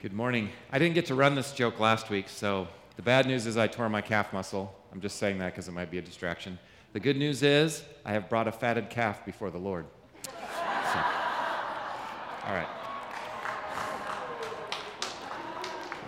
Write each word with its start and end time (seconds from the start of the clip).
Good 0.00 0.14
morning. 0.14 0.48
I 0.72 0.78
didn't 0.78 0.94
get 0.94 1.04
to 1.06 1.14
run 1.14 1.34
this 1.34 1.52
joke 1.52 1.78
last 1.78 2.08
week, 2.08 2.30
so 2.30 2.66
the 2.96 3.02
bad 3.02 3.26
news 3.26 3.44
is 3.44 3.58
I 3.58 3.66
tore 3.66 3.90
my 3.90 4.00
calf 4.00 4.32
muscle. 4.32 4.74
I'm 4.94 5.02
just 5.02 5.18
saying 5.18 5.36
that 5.40 5.52
because 5.52 5.68
it 5.68 5.72
might 5.72 5.90
be 5.90 5.98
a 5.98 6.00
distraction. 6.00 6.58
The 6.94 7.00
good 7.00 7.18
news 7.18 7.42
is 7.42 7.84
I 8.02 8.12
have 8.12 8.30
brought 8.30 8.48
a 8.48 8.52
fatted 8.52 8.88
calf 8.88 9.26
before 9.26 9.50
the 9.50 9.58
Lord. 9.58 9.84
So, 10.24 10.32
all 12.46 12.54
right. 12.54 12.66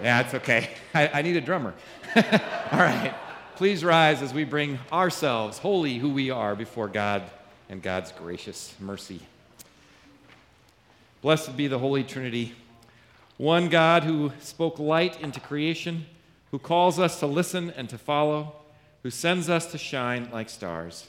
Yeah, 0.03 0.21
it's 0.21 0.33
okay. 0.37 0.71
I, 0.95 1.09
I 1.09 1.21
need 1.21 1.37
a 1.37 1.43
drummer. 1.43 1.75
all 2.17 2.79
right. 2.79 3.15
Please 3.57 3.85
rise 3.85 4.23
as 4.23 4.33
we 4.33 4.45
bring 4.45 4.79
ourselves, 4.91 5.59
wholly 5.59 5.99
who 5.99 6.09
we 6.09 6.31
are, 6.31 6.57
before 6.57 6.89
God 6.89 7.25
and 7.69 7.83
God's 7.83 8.11
gracious 8.13 8.75
mercy. 8.81 9.21
Blessed 11.21 11.59
be 11.59 11.67
the 11.69 11.79
Holy 11.79 12.05
Trinity 12.05 12.55
one 13.43 13.69
God 13.69 14.05
who 14.05 14.31
spoke 14.39 14.79
light 14.79 15.21
into 15.21 15.41
creation, 15.41 16.07
who 16.53 16.61
calls 16.61 17.01
us 17.01 17.19
to 17.19 17.27
listen 17.27 17.71
and 17.71 17.89
to 17.89 17.99
follow, 17.99 18.55
who 19.03 19.11
sends 19.11 19.51
us 19.51 19.67
to 19.73 19.77
shine 19.77 20.29
like 20.33 20.49
stars. 20.49 21.09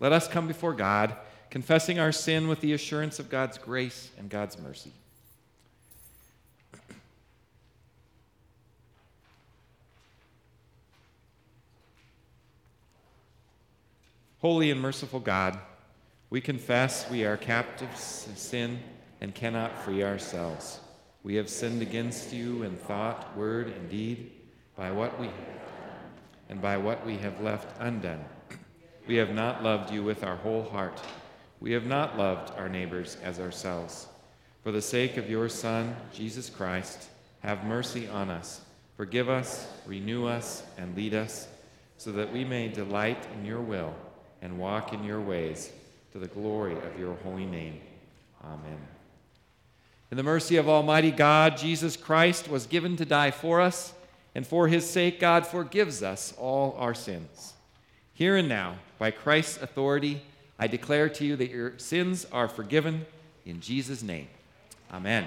Let 0.00 0.10
us 0.10 0.26
come 0.26 0.48
before 0.48 0.74
God, 0.74 1.14
confessing 1.48 2.00
our 2.00 2.10
sin 2.10 2.48
with 2.48 2.60
the 2.60 2.72
assurance 2.72 3.20
of 3.20 3.30
God's 3.30 3.56
grace 3.56 4.10
and 4.18 4.28
God's 4.28 4.58
mercy. 4.58 4.90
Holy 14.40 14.72
and 14.72 14.80
merciful 14.80 15.20
God, 15.20 15.56
we 16.30 16.40
confess 16.40 17.08
we 17.08 17.24
are 17.24 17.36
captives 17.36 18.26
of 18.28 18.36
sin 18.36 18.80
and 19.20 19.32
cannot 19.32 19.78
free 19.84 20.02
ourselves. 20.02 20.80
We 21.22 21.34
have 21.34 21.48
sinned 21.48 21.82
against 21.82 22.32
you 22.32 22.62
in 22.62 22.76
thought, 22.76 23.36
word, 23.36 23.68
and 23.68 23.90
deed, 23.90 24.32
by 24.76 24.90
what 24.90 25.18
we 25.20 25.26
have 25.26 25.36
done, 25.36 26.00
and 26.48 26.62
by 26.62 26.76
what 26.76 27.04
we 27.04 27.18
have 27.18 27.40
left 27.40 27.76
undone. 27.78 28.24
We 29.06 29.16
have 29.16 29.34
not 29.34 29.62
loved 29.62 29.92
you 29.92 30.02
with 30.02 30.24
our 30.24 30.36
whole 30.36 30.62
heart. 30.62 31.00
We 31.60 31.72
have 31.72 31.84
not 31.84 32.16
loved 32.16 32.52
our 32.56 32.68
neighbors 32.68 33.16
as 33.22 33.38
ourselves. 33.38 34.06
For 34.62 34.72
the 34.72 34.82
sake 34.82 35.16
of 35.16 35.28
your 35.28 35.48
Son, 35.48 35.94
Jesus 36.12 36.48
Christ, 36.48 37.08
have 37.40 37.64
mercy 37.64 38.08
on 38.08 38.30
us. 38.30 38.60
Forgive 38.96 39.28
us, 39.28 39.66
renew 39.86 40.26
us, 40.26 40.62
and 40.78 40.96
lead 40.96 41.14
us, 41.14 41.48
so 41.96 42.12
that 42.12 42.32
we 42.32 42.44
may 42.44 42.68
delight 42.68 43.26
in 43.34 43.44
your 43.44 43.60
will 43.60 43.94
and 44.42 44.58
walk 44.58 44.92
in 44.92 45.04
your 45.04 45.20
ways 45.20 45.70
to 46.12 46.18
the 46.18 46.28
glory 46.28 46.74
of 46.74 46.98
your 46.98 47.14
holy 47.16 47.46
name. 47.46 47.80
Amen. 48.44 48.99
In 50.10 50.16
the 50.16 50.22
mercy 50.24 50.56
of 50.56 50.68
Almighty 50.68 51.12
God, 51.12 51.56
Jesus 51.56 51.96
Christ 51.96 52.48
was 52.48 52.66
given 52.66 52.96
to 52.96 53.04
die 53.04 53.30
for 53.30 53.60
us, 53.60 53.92
and 54.34 54.44
for 54.44 54.66
his 54.66 54.88
sake, 54.88 55.20
God 55.20 55.46
forgives 55.46 56.02
us 56.02 56.34
all 56.36 56.74
our 56.78 56.94
sins. 56.94 57.54
Here 58.12 58.36
and 58.36 58.48
now, 58.48 58.74
by 58.98 59.12
Christ's 59.12 59.62
authority, 59.62 60.22
I 60.58 60.66
declare 60.66 61.08
to 61.10 61.24
you 61.24 61.36
that 61.36 61.50
your 61.50 61.78
sins 61.78 62.26
are 62.32 62.48
forgiven 62.48 63.06
in 63.46 63.60
Jesus' 63.60 64.02
name. 64.02 64.28
Amen. 64.92 65.26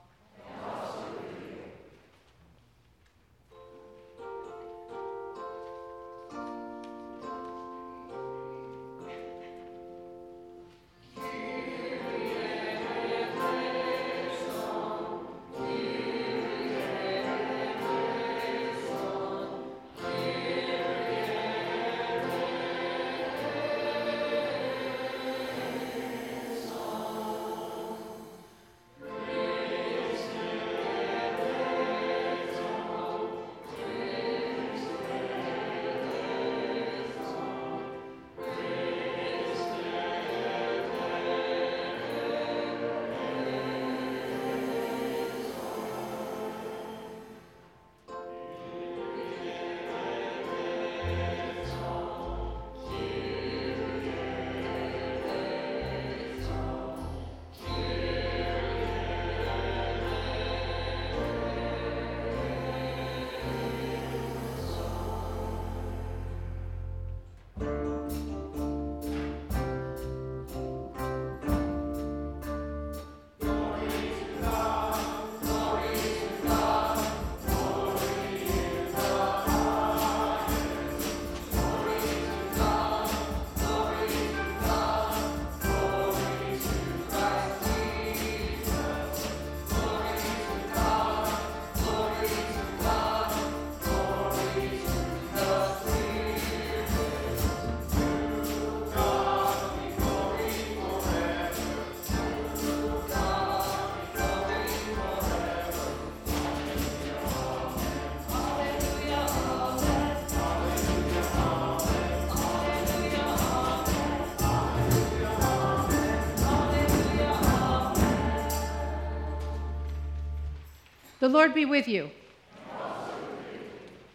Lord 121.31 121.53
be 121.53 121.65
with 121.65 121.87
you. 121.87 122.11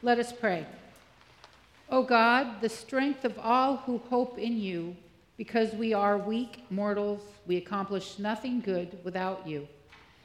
Let 0.03 0.19
us 0.19 0.33
pray. 0.33 0.67
O 1.89 2.03
God, 2.03 2.61
the 2.61 2.69
strength 2.69 3.25
of 3.25 3.39
all 3.39 3.79
who 3.79 3.99
hope 4.11 4.39
in 4.39 4.59
you, 4.59 4.95
because 5.37 5.73
we 5.73 5.95
are 5.95 6.19
weak 6.19 6.65
mortals, 6.71 7.23
we 7.47 7.57
accomplish 7.57 8.19
nothing 8.19 8.61
good 8.61 8.99
without 9.03 9.47
you. 9.47 9.67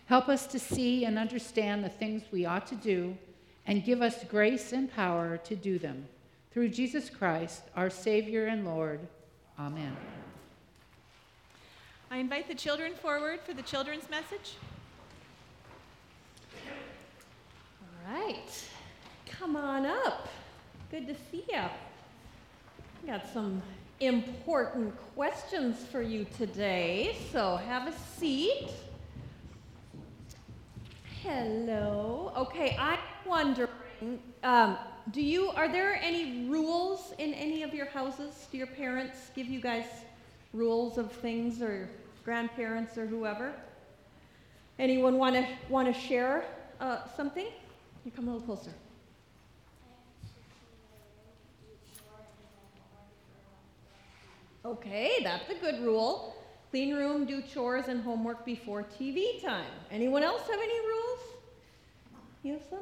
Help 0.08 0.28
us 0.28 0.46
to 0.48 0.60
see 0.60 1.06
and 1.06 1.18
understand 1.18 1.84
the 1.84 1.90
things 1.90 2.24
we 2.32 2.46
ought 2.46 2.68
to 2.68 2.76
do, 2.76 3.18
and 3.66 3.86
give 3.86 4.02
us 4.02 4.24
grace 4.26 4.74
and 4.74 4.94
power 4.94 5.38
to 5.38 5.56
do 5.56 5.80
them. 5.80 6.06
Through 6.52 6.70
Jesus 6.70 7.10
Christ, 7.10 7.62
our 7.76 7.90
Savior 7.90 8.48
and 8.48 8.66
Lord. 8.66 9.00
Amen. 9.58 9.96
I 12.10 12.18
invite 12.18 12.50
the 12.50 12.56
children 12.56 12.94
forward 12.94 13.40
for 13.46 13.54
the 13.54 13.62
children's 13.62 14.10
message. 14.10 14.56
Right. 18.12 18.66
Come 19.30 19.56
on 19.56 19.86
up. 19.86 20.28
Good 20.90 21.08
to 21.08 21.16
see 21.32 21.44
you. 21.52 21.64
Got 23.06 23.26
some 23.34 23.62
important 24.00 24.94
questions 25.16 25.78
for 25.92 26.02
you 26.02 26.26
today, 26.38 27.16
so 27.32 27.56
have 27.56 27.88
a 27.88 27.94
seat. 28.18 28.70
Hello. 31.24 32.34
Okay, 32.36 32.76
I'm 32.80 33.00
wondering, 33.26 33.70
um, 34.44 34.78
do 35.12 35.22
you 35.22 35.50
are 35.52 35.68
there 35.68 35.96
any 36.02 36.48
rules 36.48 37.14
in 37.18 37.34
any 37.34 37.64
of 37.64 37.74
your 37.74 37.86
houses? 37.86 38.48
Do 38.52 38.58
your 38.58 38.68
parents 38.68 39.32
give 39.36 39.48
you 39.48 39.62
guys 39.62 39.86
rules 40.54 40.98
of 40.98 41.12
things, 41.12 41.62
or 41.62 41.88
grandparents, 42.26 42.98
or 42.98 43.06
whoever? 43.06 43.54
Anyone 44.80 45.18
want 45.18 45.36
to 45.36 45.48
want 45.70 45.94
to 45.94 46.00
share 46.00 46.44
uh, 46.80 47.08
something? 47.16 47.48
You 48.04 48.12
come 48.12 48.28
a 48.28 48.34
little 48.34 48.46
closer. 48.46 48.72
Okay, 54.64 55.18
that's 55.24 55.50
a 55.50 55.56
good 55.56 55.82
rule. 55.82 56.36
Clean 56.70 56.94
room, 56.94 57.26
do 57.26 57.42
chores 57.42 57.88
and 57.88 58.02
homework 58.02 58.46
before 58.46 58.84
TV 58.84 59.42
time. 59.42 59.66
Anyone 59.92 60.24
else 60.24 60.42
have 60.44 60.60
any 60.60 60.80
rules? 60.80 61.20
You 62.44 62.54
have 62.54 62.64
some? 62.70 62.80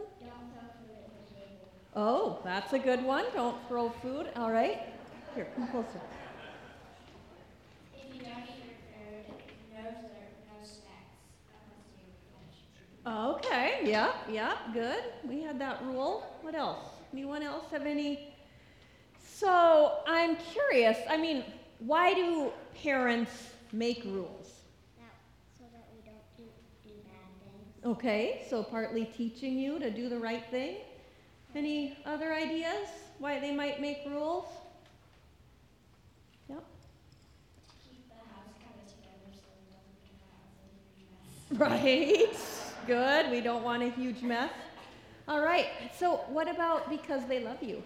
Oh, 1.96 2.40
that's 2.44 2.74
a 2.74 2.80
good 2.80 3.04
one. 3.04 3.26
Don't 3.34 3.58
throw 3.68 3.90
food. 3.90 4.28
All 4.36 4.52
right. 4.52 4.80
Here, 5.36 5.48
come 5.56 5.68
closer. 5.70 6.00
Okay, 13.06 13.80
yep, 13.86 14.16
yep, 14.30 14.58
good. 14.74 15.04
We 15.24 15.42
had 15.42 15.60
that 15.60 15.84
rule. 15.86 16.26
What 16.42 16.54
else? 16.54 16.86
Anyone 17.14 17.44
else 17.44 17.66
have 17.72 17.86
any? 17.86 18.34
So 19.24 20.00
I'm 20.06 20.36
curious. 20.36 20.98
I 21.10 21.18
mean, 21.18 21.44
why 21.80 22.14
do 22.14 22.52
parents 22.84 23.32
make 23.72 24.04
rules? 24.04 24.52
so 25.58 25.64
that 25.72 25.88
we 25.96 26.02
don't 26.06 26.38
do, 26.38 26.44
do 26.84 26.94
bad 27.06 27.30
things. 27.44 27.86
Okay, 27.86 28.46
so 28.50 28.64
partly 28.64 29.06
teaching 29.06 29.58
you 29.58 29.80
to 29.80 29.90
do 29.90 30.10
the 30.10 30.20
right 30.20 30.44
thing. 30.52 30.78
Any 31.56 31.98
other 32.06 32.34
ideas 32.34 32.90
why 33.18 33.40
they 33.40 33.54
might 33.54 33.82
make 33.82 34.00
rules? 34.08 34.46
Yep. 36.50 36.64
Keep 37.90 38.10
the 38.10 38.16
house 38.16 38.54
kind 38.60 38.76
of 38.82 38.88
together 38.88 39.32
so 39.34 39.48
it 39.56 39.72
doesn't 39.72 40.00
get 40.04 40.20
out 40.30 40.52
of 40.52 40.68
a 40.68 40.86
huge 40.96 41.10
mess. 41.50 42.40
Right. 42.40 42.59
Good. 42.90 43.30
We 43.30 43.40
don't 43.40 43.64
want 43.64 43.84
a 43.84 43.92
huge 43.92 44.24
mess. 44.24 44.50
All 45.28 45.42
right. 45.42 45.68
So, 45.96 46.22
what 46.28 46.50
about 46.50 46.90
because 46.90 47.24
they 47.28 47.40
love 47.40 47.62
you 47.62 47.84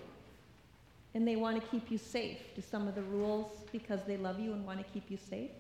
and 1.14 1.28
they 1.28 1.36
want 1.36 1.62
to 1.62 1.68
keep 1.68 1.92
you 1.92 1.98
safe? 1.98 2.38
Do 2.56 2.62
some 2.62 2.88
of 2.88 2.96
the 2.96 3.02
rules 3.02 3.66
because 3.74 4.00
they 4.08 4.16
love 4.16 4.40
you 4.40 4.54
and 4.54 4.66
want 4.66 4.80
to 4.80 4.86
keep 4.94 5.12
you 5.12 5.18
safe? 5.18 5.52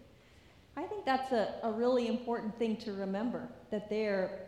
I 0.77 0.83
think 0.83 1.03
that's 1.03 1.33
a, 1.33 1.55
a 1.61 1.69
really 1.69 2.07
important 2.07 2.57
thing 2.57 2.77
to 2.77 2.93
remember 2.93 3.49
that 3.69 3.89
they're, 3.89 4.43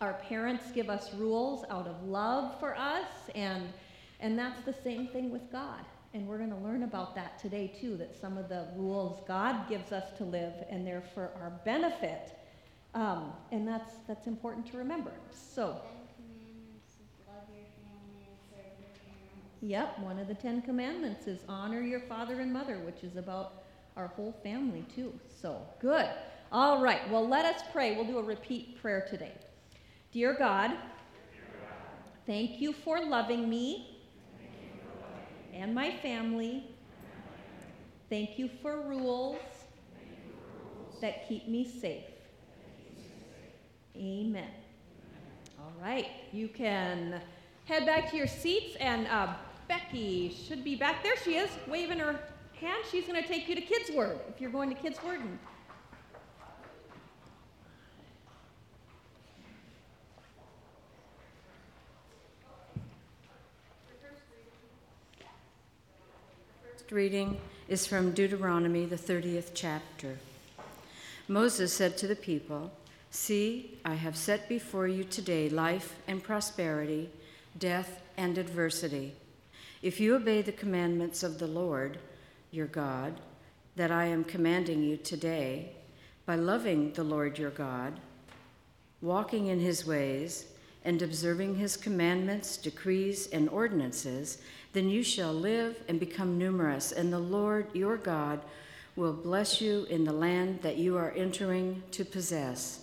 our 0.00 0.14
parents 0.14 0.72
give 0.72 0.88
us 0.88 1.12
rules 1.12 1.66
out 1.68 1.86
of 1.86 2.02
love 2.04 2.58
for 2.58 2.74
us, 2.74 3.08
and, 3.34 3.64
and 4.18 4.38
that's 4.38 4.62
the 4.62 4.74
same 4.82 5.08
thing 5.08 5.30
with 5.30 5.52
God. 5.52 5.84
And 6.14 6.26
we're 6.26 6.38
going 6.38 6.52
to 6.52 6.56
learn 6.56 6.84
about 6.84 7.14
that 7.16 7.38
today, 7.38 7.70
too, 7.78 7.98
that 7.98 8.18
some 8.18 8.38
of 8.38 8.48
the 8.48 8.68
rules 8.76 9.22
God 9.28 9.68
gives 9.68 9.92
us 9.92 10.16
to 10.16 10.24
live, 10.24 10.54
and 10.70 10.86
they're 10.86 11.04
for 11.14 11.32
our 11.38 11.52
benefit 11.66 12.37
um, 12.94 13.32
and 13.52 13.66
that's, 13.66 13.94
that's 14.06 14.26
important 14.26 14.66
to 14.68 14.78
remember. 14.78 15.12
So, 15.30 15.80
Yep, 19.60 19.98
one 20.00 20.18
of 20.20 20.28
the 20.28 20.34
Ten 20.34 20.62
Commandments 20.62 21.26
is 21.26 21.40
honor 21.48 21.80
your 21.80 22.00
father 22.00 22.40
and 22.40 22.52
mother, 22.52 22.78
which 22.78 23.02
is 23.02 23.16
about 23.16 23.64
our 23.96 24.06
whole 24.06 24.32
family 24.42 24.84
too. 24.94 25.12
So, 25.40 25.60
good. 25.80 26.06
All 26.52 26.80
right, 26.80 27.00
well, 27.10 27.28
let 27.28 27.44
us 27.44 27.62
pray. 27.72 27.96
We'll 27.96 28.06
do 28.06 28.18
a 28.18 28.22
repeat 28.22 28.80
prayer 28.80 29.04
today. 29.10 29.32
Dear 30.12 30.34
God, 30.38 30.72
thank 32.24 32.60
you 32.60 32.72
for 32.72 33.04
loving 33.04 33.48
me 33.50 33.98
and 35.52 35.74
my 35.74 35.90
family 35.90 36.78
Thank 38.08 38.38
you 38.38 38.48
for 38.62 38.80
rules 38.80 39.36
that 41.02 41.28
keep 41.28 41.46
me 41.46 41.64
safe. 41.64 42.04
Amen. 43.98 44.46
All 45.58 45.72
right, 45.82 46.06
you 46.32 46.46
can 46.46 47.20
head 47.64 47.84
back 47.84 48.08
to 48.10 48.16
your 48.16 48.28
seats, 48.28 48.76
and 48.78 49.08
uh, 49.08 49.34
Becky 49.66 50.32
should 50.46 50.62
be 50.62 50.76
back 50.76 51.02
there. 51.02 51.16
She 51.24 51.34
is 51.34 51.50
waving 51.66 51.98
her 51.98 52.20
hand. 52.60 52.84
She's 52.92 53.06
going 53.06 53.20
to 53.20 53.26
take 53.28 53.48
you 53.48 53.56
to 53.56 53.60
Kids 53.60 53.90
Word 53.90 54.20
if 54.28 54.40
you're 54.40 54.52
going 54.52 54.68
to 54.68 54.76
Kids 54.76 55.02
Word. 55.02 55.20
And 55.20 55.38
First 66.72 66.92
reading 66.92 67.40
is 67.66 67.84
from 67.84 68.12
Deuteronomy, 68.12 68.86
the 68.86 68.96
30th 68.96 69.50
chapter. 69.54 70.18
Moses 71.26 71.72
said 71.72 71.98
to 71.98 72.06
the 72.06 72.16
people, 72.16 72.70
See, 73.10 73.78
I 73.84 73.94
have 73.94 74.16
set 74.16 74.48
before 74.48 74.86
you 74.86 75.02
today 75.02 75.48
life 75.48 75.96
and 76.06 76.22
prosperity, 76.22 77.08
death 77.58 78.02
and 78.18 78.36
adversity. 78.36 79.14
If 79.80 79.98
you 79.98 80.14
obey 80.14 80.42
the 80.42 80.52
commandments 80.52 81.22
of 81.22 81.38
the 81.38 81.46
Lord, 81.46 81.98
your 82.50 82.66
God, 82.66 83.20
that 83.76 83.90
I 83.90 84.06
am 84.06 84.24
commanding 84.24 84.82
you 84.82 84.98
today, 84.98 85.72
by 86.26 86.34
loving 86.34 86.92
the 86.92 87.04
Lord 87.04 87.38
your 87.38 87.50
God, 87.50 87.98
walking 89.00 89.46
in 89.46 89.60
his 89.60 89.86
ways, 89.86 90.46
and 90.84 91.00
observing 91.00 91.54
his 91.54 91.76
commandments, 91.76 92.56
decrees, 92.56 93.26
and 93.28 93.48
ordinances, 93.48 94.38
then 94.74 94.88
you 94.90 95.02
shall 95.02 95.32
live 95.32 95.76
and 95.88 95.98
become 95.98 96.36
numerous, 96.36 96.92
and 96.92 97.10
the 97.10 97.18
Lord 97.18 97.68
your 97.72 97.96
God 97.96 98.40
will 98.96 99.14
bless 99.14 99.60
you 99.60 99.84
in 99.84 100.04
the 100.04 100.12
land 100.12 100.60
that 100.62 100.76
you 100.76 100.96
are 100.96 101.12
entering 101.12 101.82
to 101.92 102.04
possess. 102.04 102.80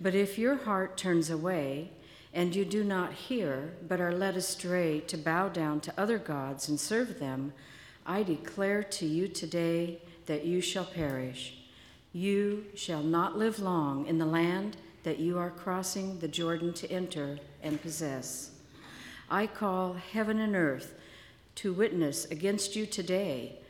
But 0.00 0.14
if 0.14 0.38
your 0.38 0.56
heart 0.56 0.96
turns 0.96 1.30
away, 1.30 1.90
and 2.36 2.54
you 2.54 2.66
do 2.66 2.84
not 2.84 3.14
hear, 3.14 3.72
but 3.88 3.98
are 3.98 4.12
led 4.12 4.36
astray 4.36 5.00
to 5.00 5.16
bow 5.16 5.48
down 5.48 5.80
to 5.80 5.94
other 5.98 6.18
gods 6.18 6.68
and 6.68 6.78
serve 6.78 7.18
them, 7.18 7.54
I 8.04 8.22
declare 8.22 8.82
to 8.82 9.06
you 9.06 9.26
today 9.26 10.02
that 10.26 10.44
you 10.44 10.60
shall 10.60 10.84
perish. 10.84 11.54
You 12.12 12.66
shall 12.74 13.02
not 13.02 13.38
live 13.38 13.58
long 13.58 14.06
in 14.06 14.18
the 14.18 14.26
land 14.26 14.76
that 15.02 15.18
you 15.18 15.38
are 15.38 15.50
crossing 15.50 16.18
the 16.18 16.28
Jordan 16.28 16.74
to 16.74 16.90
enter 16.90 17.38
and 17.62 17.80
possess. 17.80 18.50
I 19.30 19.46
call 19.46 19.94
heaven 19.94 20.38
and 20.38 20.54
earth 20.54 20.92
to 21.56 21.72
witness 21.72 22.26
against 22.26 22.76
you 22.76 22.84
today 22.84 23.60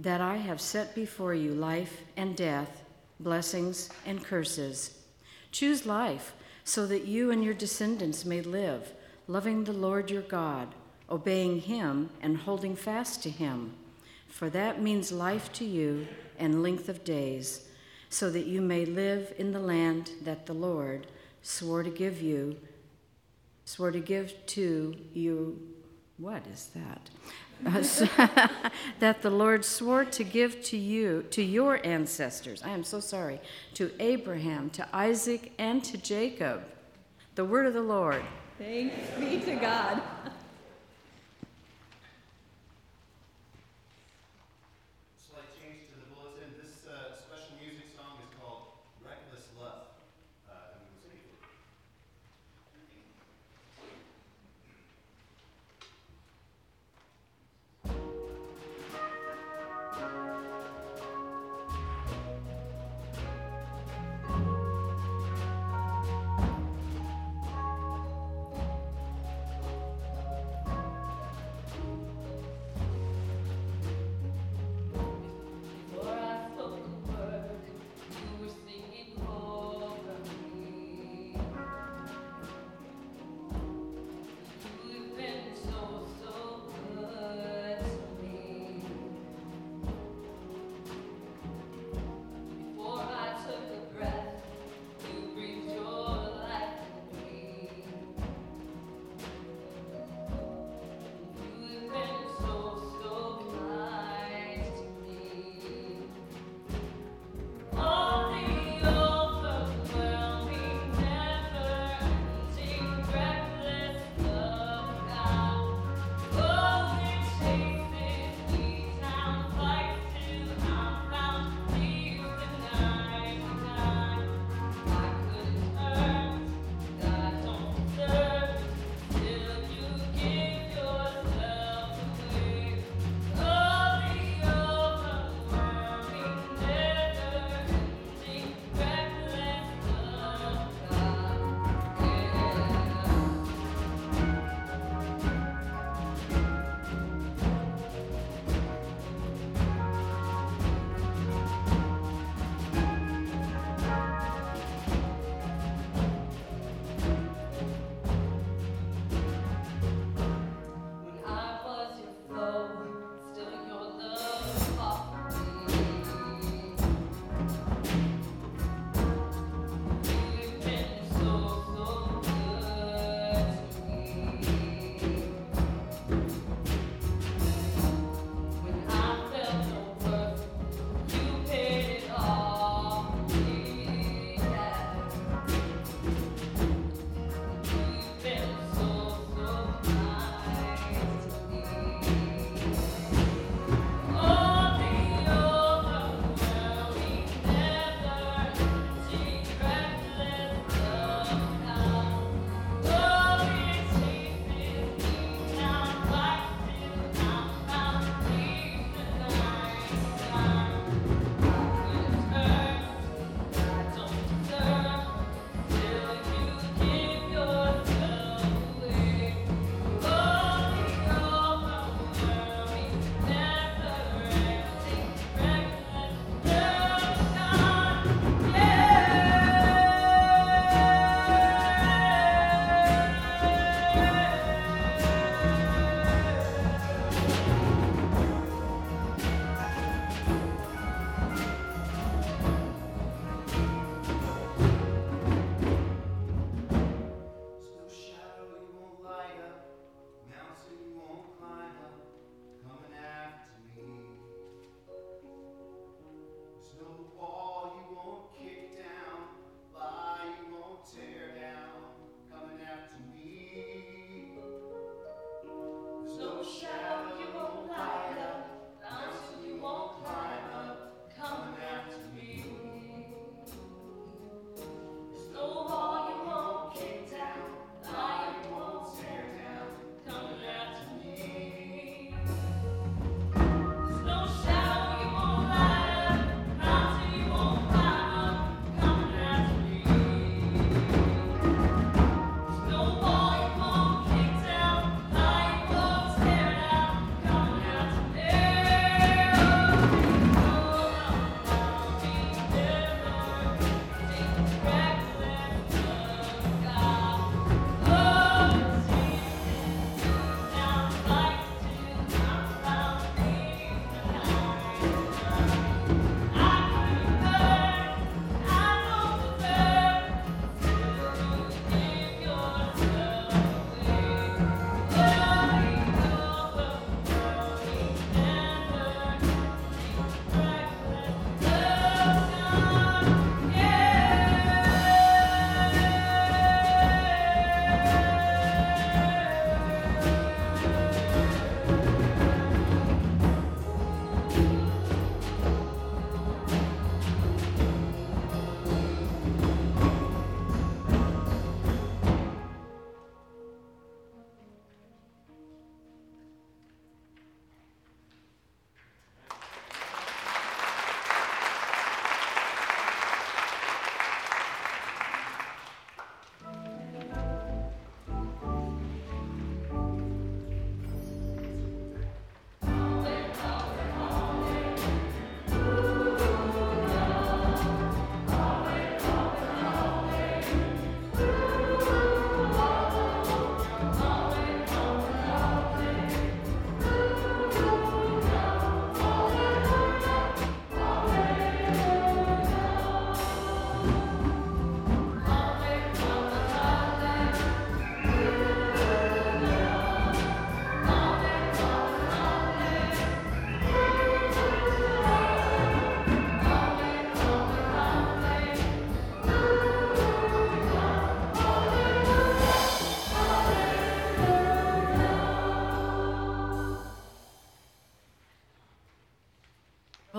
that 0.00 0.22
I 0.22 0.36
have 0.36 0.60
set 0.60 0.94
before 0.94 1.34
you 1.34 1.52
life 1.52 2.00
and 2.16 2.34
death, 2.34 2.82
blessings 3.20 3.90
and 4.06 4.24
curses. 4.24 4.95
Choose 5.56 5.86
life 5.86 6.34
so 6.64 6.86
that 6.86 7.06
you 7.06 7.30
and 7.30 7.42
your 7.42 7.54
descendants 7.54 8.26
may 8.26 8.42
live, 8.42 8.92
loving 9.26 9.64
the 9.64 9.72
Lord 9.72 10.10
your 10.10 10.20
God, 10.20 10.74
obeying 11.08 11.62
him 11.62 12.10
and 12.20 12.36
holding 12.36 12.76
fast 12.76 13.22
to 13.22 13.30
him. 13.30 13.72
For 14.28 14.50
that 14.50 14.82
means 14.82 15.10
life 15.10 15.50
to 15.54 15.64
you 15.64 16.08
and 16.38 16.62
length 16.62 16.90
of 16.90 17.04
days 17.04 17.70
so 18.10 18.28
that 18.32 18.44
you 18.44 18.60
may 18.60 18.84
live 18.84 19.32
in 19.38 19.52
the 19.52 19.58
land 19.58 20.10
that 20.24 20.44
the 20.44 20.52
Lord 20.52 21.06
swore 21.40 21.82
to 21.82 21.88
give 21.88 22.20
you, 22.20 22.58
swore 23.64 23.92
to 23.92 24.00
give 24.00 24.34
to 24.48 24.94
you. 25.14 25.58
What 26.18 26.42
is 26.52 26.68
that? 26.74 27.08
that 29.00 29.22
the 29.22 29.30
Lord 29.30 29.64
swore 29.64 30.04
to 30.04 30.24
give 30.24 30.62
to 30.64 30.76
you, 30.76 31.24
to 31.30 31.42
your 31.42 31.84
ancestors. 31.86 32.62
I 32.62 32.70
am 32.70 32.84
so 32.84 33.00
sorry. 33.00 33.40
To 33.74 33.90
Abraham, 33.98 34.70
to 34.70 34.86
Isaac, 34.92 35.52
and 35.58 35.82
to 35.84 35.96
Jacob. 35.96 36.62
The 37.34 37.44
word 37.44 37.66
of 37.66 37.74
the 37.74 37.82
Lord. 37.82 38.22
thanks 38.58 38.94
be 39.18 39.40
to 39.40 39.56
God. 39.56 40.02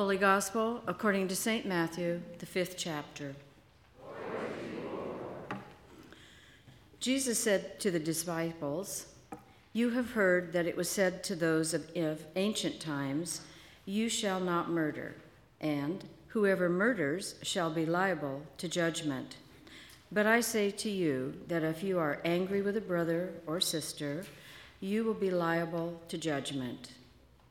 Holy 0.08 0.18
Gospel 0.18 0.82
according 0.88 1.28
to 1.28 1.36
St. 1.36 1.66
Matthew, 1.66 2.22
the 2.40 2.46
fifth 2.46 2.78
chapter. 2.78 3.36
Jesus 7.02 7.38
said 7.38 7.78
to 7.82 7.92
the 7.92 8.00
disciples, 8.00 9.08
You 9.74 9.90
have 9.90 10.12
heard 10.12 10.54
that 10.54 10.66
it 10.66 10.78
was 10.78 10.90
said 10.90 11.26
to 11.26 11.36
those 11.36 11.74
of, 11.74 11.94
of 11.98 12.26
ancient 12.38 12.80
times, 12.80 13.42
You 13.84 14.08
shall 14.08 14.40
not 14.40 14.70
murder, 14.70 15.14
and 15.60 16.06
whoever 16.28 16.70
murders 16.70 17.36
shall 17.42 17.70
be 17.70 17.86
liable 17.86 18.44
to 18.60 18.70
judgment. 18.70 19.36
But 20.10 20.26
I 20.26 20.40
say 20.40 20.72
to 20.72 20.90
you 20.90 21.34
that 21.50 21.64
if 21.64 21.84
you 21.84 22.00
are 22.00 22.22
angry 22.24 22.62
with 22.62 22.78
a 22.78 22.82
brother 22.82 23.34
or 23.46 23.60
sister, 23.60 24.26
you 24.80 25.04
will 25.04 25.16
be 25.16 25.32
liable 25.32 26.00
to 26.08 26.18
judgment. 26.18 26.94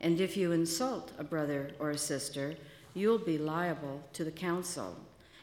And 0.01 0.21
if 0.21 0.37
you 0.37 0.53
insult 0.53 1.13
a 1.19 1.25
brother 1.25 1.71
or 1.79 1.91
a 1.91 1.99
sister, 1.99 2.55
you'll 2.95 3.19
be 3.19 3.39
liable 3.39 4.03
to 4.13 4.25
the 4.25 4.31
council. 4.31 4.97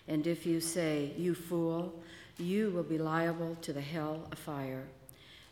And 0.07 0.27
if 0.27 0.45
you 0.45 0.59
say, 0.59 1.13
You 1.17 1.33
fool, 1.33 1.93
you 2.37 2.71
will 2.71 2.83
be 2.83 2.97
liable 2.97 3.55
to 3.61 3.73
the 3.73 3.81
hell 3.81 4.27
of 4.31 4.39
fire. 4.39 4.83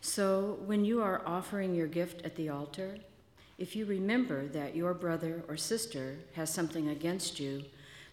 So 0.00 0.58
when 0.66 0.84
you 0.84 1.00
are 1.00 1.22
offering 1.24 1.74
your 1.74 1.86
gift 1.86 2.22
at 2.24 2.36
the 2.36 2.48
altar, 2.48 2.96
if 3.58 3.76
you 3.76 3.86
remember 3.86 4.48
that 4.48 4.74
your 4.74 4.94
brother 4.94 5.44
or 5.48 5.56
sister 5.56 6.16
has 6.34 6.52
something 6.52 6.88
against 6.88 7.38
you, 7.38 7.64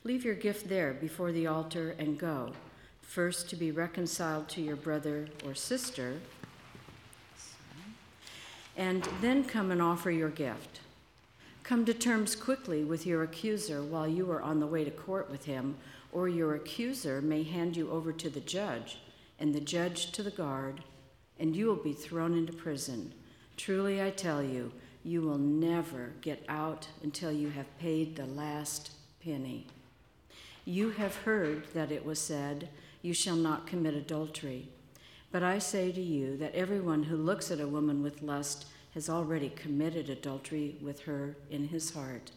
leave 0.04 0.24
your 0.24 0.36
gift 0.36 0.70
there 0.70 0.94
before 0.94 1.32
the 1.32 1.48
altar 1.48 1.96
and 1.98 2.20
go, 2.20 2.54
first 3.02 3.50
to 3.50 3.56
be 3.56 3.72
reconciled 3.72 4.48
to 4.50 4.62
your 4.62 4.76
brother 4.76 5.28
or 5.44 5.56
sister, 5.56 6.20
and 8.80 9.04
then 9.20 9.44
come 9.44 9.72
and 9.72 9.82
offer 9.82 10.10
your 10.10 10.30
gift. 10.30 10.80
Come 11.64 11.84
to 11.84 11.94
terms 11.94 12.34
quickly 12.34 12.86
with 12.86 13.06
your 13.06 13.24
accuser 13.24 13.84
while 13.84 14.08
you 14.08 14.32
are 14.32 14.42
on 14.42 14.62
the 14.62 14.68
way 14.68 14.86
to 14.86 14.90
court 14.90 15.30
with 15.30 15.44
him, 15.44 15.76
or 16.14 16.30
your 16.30 16.56
accuser 16.56 17.22
may 17.22 17.44
hand 17.44 17.76
you 17.76 17.92
over 17.92 18.14
to 18.14 18.30
the 18.30 18.40
judge, 18.40 18.98
and 19.38 19.54
the 19.54 19.60
judge 19.60 20.14
to 20.14 20.24
the 20.24 20.32
guard, 20.32 20.82
and 21.38 21.58
you 21.58 21.66
will 21.66 21.76
be 21.76 21.92
thrown 21.92 22.38
into 22.38 22.54
prison. 22.54 23.12
Truly, 23.58 24.02
I 24.02 24.12
tell 24.12 24.42
you, 24.42 24.72
you 25.04 25.22
will 25.24 25.38
never 25.38 26.14
get 26.22 26.46
out 26.48 26.88
until 27.04 27.34
you 27.34 27.50
have 27.50 27.78
paid 27.80 28.16
the 28.16 28.28
last 28.28 28.92
penny. 29.22 29.68
You 30.64 30.92
have 30.92 31.18
heard 31.18 31.66
that 31.74 31.92
it 31.92 32.06
was 32.06 32.20
said, 32.20 32.70
You 33.02 33.14
shall 33.14 33.36
not 33.36 33.68
commit 33.68 33.94
adultery. 33.94 34.70
But 35.32 35.44
I 35.44 35.60
say 35.60 35.92
to 35.92 36.02
you 36.02 36.38
that 36.38 36.56
everyone 36.56 37.04
who 37.04 37.16
looks 37.16 37.52
at 37.52 37.60
a 37.60 37.68
woman 37.68 38.02
with 38.02 38.24
lust 38.24 38.66
has 38.96 39.10
already 39.10 39.50
committed 39.50 40.10
adultery 40.10 40.78
with 40.82 41.02
her 41.02 41.38
in 41.52 41.68
his 41.68 41.94
heart. 41.94 42.32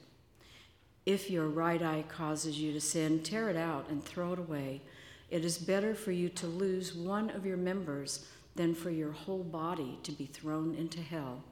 If 1.07 1.31
your 1.31 1.49
right 1.49 1.83
eye 1.83 2.05
causes 2.09 2.59
you 2.61 2.73
to 2.73 2.81
sin, 2.81 3.23
tear 3.23 3.49
it 3.49 3.57
out 3.57 3.89
and 3.89 4.05
throw 4.05 4.35
it 4.35 4.39
away. 4.39 4.83
It 5.31 5.45
is 5.45 5.57
better 5.57 5.95
for 5.95 6.13
you 6.13 6.29
to 6.29 6.47
lose 6.47 6.95
one 6.95 7.31
of 7.31 7.47
your 7.47 7.57
members 7.57 8.27
than 8.55 8.75
for 8.75 8.91
your 8.91 9.13
whole 9.13 9.43
body 9.43 9.99
to 10.03 10.13
be 10.13 10.27
thrown 10.27 10.75
into 10.75 11.01
hell. 11.01 11.43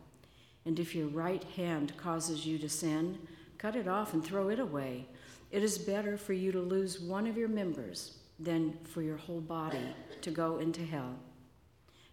And 0.67 0.79
if 0.79 0.95
your 0.95 1.09
right 1.09 1.43
hand 1.57 1.97
causes 1.97 2.45
you 2.45 2.59
to 2.59 2.69
sin, 2.69 3.19
cut 3.57 3.75
it 3.75 3.89
off 3.89 4.13
and 4.13 4.23
throw 4.23 4.51
it 4.51 4.59
away. 4.59 5.07
It 5.51 5.63
is 5.63 5.79
better 5.79 6.19
for 6.19 6.35
you 6.35 6.53
to 6.53 6.61
lose 6.61 7.01
one 7.01 7.27
of 7.27 7.39
your 7.39 7.49
members 7.49 8.19
than 8.39 8.79
for 8.85 9.01
your 9.01 9.17
whole 9.17 9.41
body 9.41 9.95
to 10.21 10.31
go 10.31 10.59
into 10.59 10.85
hell. 10.85 11.17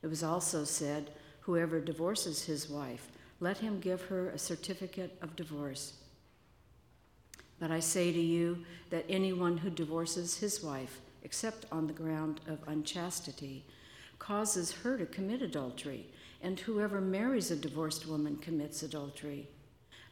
It 0.08 0.10
was 0.10 0.24
also 0.24 0.64
said, 0.64 1.12
Whoever 1.42 1.82
divorces 1.82 2.46
his 2.46 2.70
wife, 2.70 3.10
let 3.42 3.58
him 3.58 3.82
give 3.82 4.04
her 4.04 4.30
a 4.30 4.40
certificate 4.40 5.18
of 5.22 5.36
divorce. 5.36 5.96
But 7.60 7.72
I 7.72 7.82
say 7.82 8.14
to 8.14 8.20
you 8.22 8.64
that 8.90 9.04
anyone 9.10 9.58
who 9.58 9.70
divorces 9.70 10.38
his 10.38 10.64
wife, 10.64 11.02
except 11.24 11.66
on 11.74 11.88
the 11.88 11.94
ground 11.94 12.40
of 12.48 12.66
unchastity, 12.70 13.66
causes 14.18 14.72
her 14.72 14.98
to 14.98 15.06
commit 15.06 15.42
adultery, 15.42 16.08
and 16.42 16.58
whoever 16.58 17.02
marries 17.02 17.52
a 17.52 17.58
divorced 17.58 18.08
woman 18.08 18.38
commits 18.38 18.84
adultery. 18.84 19.50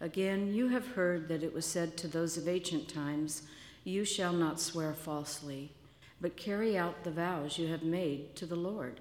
Again, 0.01 0.53
you 0.53 0.67
have 0.67 0.87
heard 0.87 1.29
that 1.29 1.41
it 1.41 1.53
was 1.53 1.65
said 1.65 1.95
to 1.95 2.09
those 2.09 2.35
of 2.35 2.49
ancient 2.49 2.89
times, 2.89 3.43
You 3.85 4.03
shall 4.03 4.33
not 4.33 4.59
swear 4.59 4.93
falsely, 4.93 5.71
but 6.19 6.35
carry 6.35 6.77
out 6.77 7.05
the 7.05 7.11
vows 7.11 7.57
you 7.57 7.69
have 7.69 7.83
made 7.83 8.35
to 8.35 8.45
the 8.45 8.57
Lord. 8.57 8.99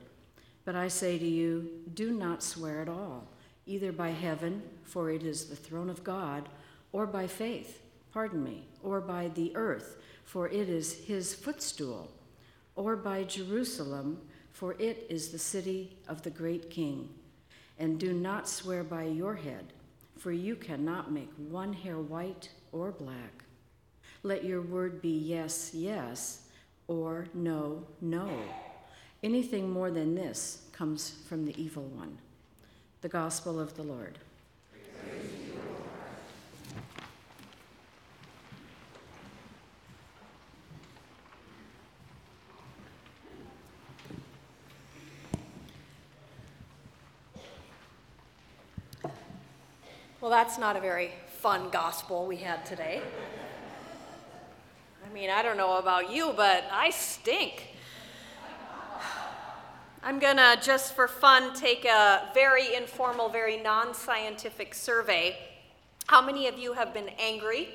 But 0.65 0.75
I 0.75 0.89
say 0.89 1.19
to 1.19 1.27
you, 1.27 1.69
do 1.95 2.13
not 2.13 2.43
swear 2.43 2.81
at 2.81 2.89
all, 2.89 3.27
either 3.67 3.93
by 3.93 4.11
heaven, 4.11 4.63
for 4.83 5.11
it 5.11 5.23
is 5.23 5.47
the 5.47 5.57
throne 5.57 5.91
of 5.91 6.05
God, 6.05 6.49
or 6.93 7.07
by 7.07 7.27
faith, 7.27 7.83
pardon 8.13 8.43
me, 8.43 8.65
or 8.83 9.01
by 9.01 9.29
the 9.29 9.55
earth, 9.57 9.97
for 10.25 10.49
it 10.49 10.69
is 10.69 11.05
his 11.05 11.35
footstool, 11.35 12.11
or 12.77 12.97
by 12.97 13.25
Jerusalem, 13.25 14.21
for 14.53 14.75
it 14.79 15.07
is 15.11 15.29
the 15.31 15.39
city 15.39 15.97
of 16.09 16.23
the 16.23 16.31
great 16.31 16.71
king. 16.71 17.09
And 17.79 17.99
do 17.99 18.13
not 18.13 18.49
swear 18.49 18.85
by 18.85 19.05
your 19.05 19.35
head, 19.35 19.73
for 20.17 20.33
you 20.33 20.57
cannot 20.57 21.13
make 21.13 21.31
one 21.49 21.73
hair 21.73 21.99
white 21.99 22.49
or 22.73 22.93
black. 22.93 23.45
Let 24.23 24.45
your 24.45 24.63
word 24.63 25.03
be 25.03 25.11
yes, 25.11 25.73
yes, 25.75 26.49
or 26.87 27.27
no, 27.35 27.85
no. 28.01 28.31
Anything 29.25 29.71
more 29.71 29.91
than 29.91 30.15
this 30.15 30.61
comes 30.73 31.09
from 31.27 31.47
the 31.47 31.59
evil 31.59 31.85
one. 31.85 32.19
The 33.01 33.09
Gospel 33.09 33.59
of 33.59 33.75
the 33.75 33.83
Lord. 33.83 34.19
Well, 50.21 50.31
that's 50.31 50.59
not 50.59 50.77
a 50.77 50.81
very 50.81 51.13
fun 51.41 51.71
gospel 51.71 52.27
we 52.27 52.37
had 52.37 52.67
today. 52.67 53.01
I 55.03 55.15
mean, 55.15 55.31
I 55.31 55.43
don't 55.43 55.57
know 55.57 55.79
about 55.79 56.11
you, 56.11 56.35
but 56.37 56.65
I 56.71 56.91
stink. 56.91 57.74
I'm 60.07 60.19
gonna, 60.19 60.59
just 60.63 60.95
for 60.95 61.09
fun, 61.09 61.55
take 61.55 61.87
a 61.87 62.29
very 62.35 62.75
informal, 62.75 63.31
very 63.31 63.57
non 63.57 63.95
scientific 63.95 64.75
survey. 64.75 65.39
How 66.09 66.21
many 66.21 66.47
of 66.47 66.59
you 66.59 66.75
have 66.75 66.93
been 66.93 67.09
angry? 67.19 67.71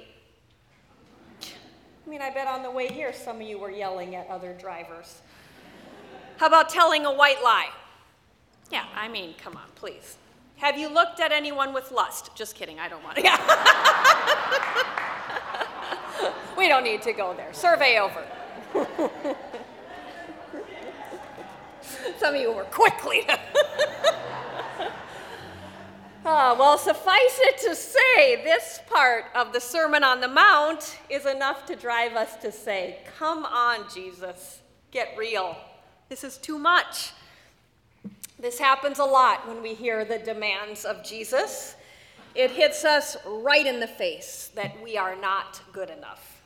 I 1.42 2.10
mean, 2.10 2.22
I 2.22 2.30
bet 2.30 2.46
on 2.46 2.62
the 2.62 2.70
way 2.70 2.88
here 2.88 3.12
some 3.14 3.38
of 3.38 3.42
you 3.42 3.58
were 3.58 3.72
yelling 3.72 4.16
at 4.16 4.30
other 4.30 4.54
drivers. 4.54 5.22
How 6.38 6.46
about 6.46 6.70
telling 6.70 7.08
a 7.08 7.12
white 7.12 7.44
lie? 7.44 7.70
Yeah, 8.72 8.86
I 8.96 9.08
mean, 9.08 9.34
come 9.40 9.58
on, 9.58 9.66
please. 9.74 10.18
Have 10.58 10.78
you 10.78 10.88
looked 10.88 11.20
at 11.20 11.32
anyone 11.32 11.74
with 11.74 11.92
lust? 11.92 12.36
Just 12.36 12.54
kidding, 12.54 12.80
I 12.80 12.90
don't 12.90 13.04
want 13.04 13.18
to. 13.18 13.24
we 16.58 16.68
don't 16.68 16.84
need 16.84 17.02
to 17.02 17.12
go 17.12 17.34
there. 17.34 17.52
Survey 17.54 18.00
over. 18.00 18.24
Some 22.20 22.36
of 22.36 22.42
you 22.42 22.52
were 22.52 22.66
quickly. 22.66 23.26
Uh, 23.28 23.38
well, 26.60 26.78
suffice 26.78 27.40
it 27.42 27.58
to 27.60 27.76
say, 27.76 28.44
this 28.44 28.80
part 28.90 29.26
of 29.36 29.54
the 29.54 29.60
Sermon 29.60 30.04
on 30.04 30.22
the 30.22 30.28
Mount 30.28 31.00
is 31.10 31.26
enough 31.26 31.66
to 31.68 31.76
drive 31.76 32.14
us 32.14 32.36
to 32.38 32.52
say, 32.52 33.00
Come 33.18 33.46
on, 33.46 33.86
Jesus, 33.94 34.60
get 34.92 35.16
real. 35.18 35.58
This 36.10 36.24
is 36.24 36.38
too 36.38 36.58
much. 36.58 37.12
This 38.40 38.58
happens 38.58 39.00
a 39.00 39.06
lot 39.06 39.48
when 39.48 39.62
we 39.62 39.74
hear 39.74 40.06
the 40.06 40.18
demands 40.18 40.86
of 40.86 41.04
Jesus. 41.04 41.76
It 42.36 42.52
hits 42.52 42.86
us 42.86 43.18
right 43.26 43.66
in 43.66 43.80
the 43.80 43.88
face 43.88 44.52
that 44.56 44.82
we 44.82 44.98
are 44.98 45.16
not 45.16 45.62
good 45.74 45.90
enough. 45.90 46.39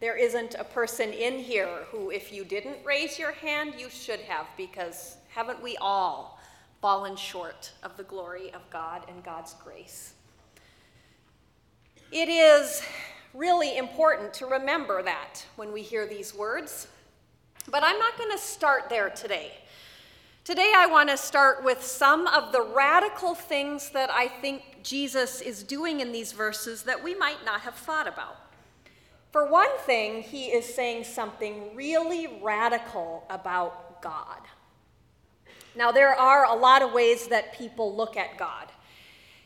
There 0.00 0.16
isn't 0.16 0.54
a 0.54 0.64
person 0.64 1.12
in 1.12 1.38
here 1.38 1.86
who, 1.90 2.10
if 2.10 2.32
you 2.32 2.44
didn't 2.44 2.84
raise 2.84 3.18
your 3.18 3.32
hand, 3.32 3.74
you 3.76 3.90
should 3.90 4.20
have, 4.20 4.46
because 4.56 5.16
haven't 5.28 5.60
we 5.60 5.76
all 5.78 6.38
fallen 6.80 7.16
short 7.16 7.72
of 7.82 7.96
the 7.96 8.04
glory 8.04 8.52
of 8.54 8.68
God 8.70 9.02
and 9.08 9.24
God's 9.24 9.54
grace? 9.54 10.14
It 12.12 12.28
is 12.28 12.82
really 13.34 13.76
important 13.76 14.32
to 14.34 14.46
remember 14.46 15.02
that 15.02 15.44
when 15.56 15.72
we 15.72 15.82
hear 15.82 16.06
these 16.06 16.34
words. 16.34 16.86
But 17.68 17.82
I'm 17.82 17.98
not 17.98 18.16
going 18.16 18.30
to 18.30 18.38
start 18.38 18.88
there 18.88 19.10
today. 19.10 19.52
Today, 20.44 20.72
I 20.74 20.86
want 20.86 21.10
to 21.10 21.16
start 21.16 21.62
with 21.62 21.82
some 21.82 22.26
of 22.28 22.52
the 22.52 22.62
radical 22.62 23.34
things 23.34 23.90
that 23.90 24.10
I 24.10 24.28
think 24.28 24.82
Jesus 24.82 25.42
is 25.42 25.62
doing 25.62 26.00
in 26.00 26.10
these 26.10 26.32
verses 26.32 26.84
that 26.84 27.04
we 27.04 27.14
might 27.14 27.44
not 27.44 27.60
have 27.60 27.74
thought 27.74 28.08
about. 28.08 28.36
For 29.30 29.46
one 29.48 29.76
thing, 29.80 30.22
he 30.22 30.46
is 30.46 30.64
saying 30.64 31.04
something 31.04 31.74
really 31.74 32.40
radical 32.42 33.26
about 33.28 34.00
God. 34.00 34.40
Now, 35.76 35.92
there 35.92 36.14
are 36.14 36.46
a 36.46 36.54
lot 36.54 36.82
of 36.82 36.92
ways 36.92 37.28
that 37.28 37.52
people 37.52 37.94
look 37.94 38.16
at 38.16 38.38
God. 38.38 38.68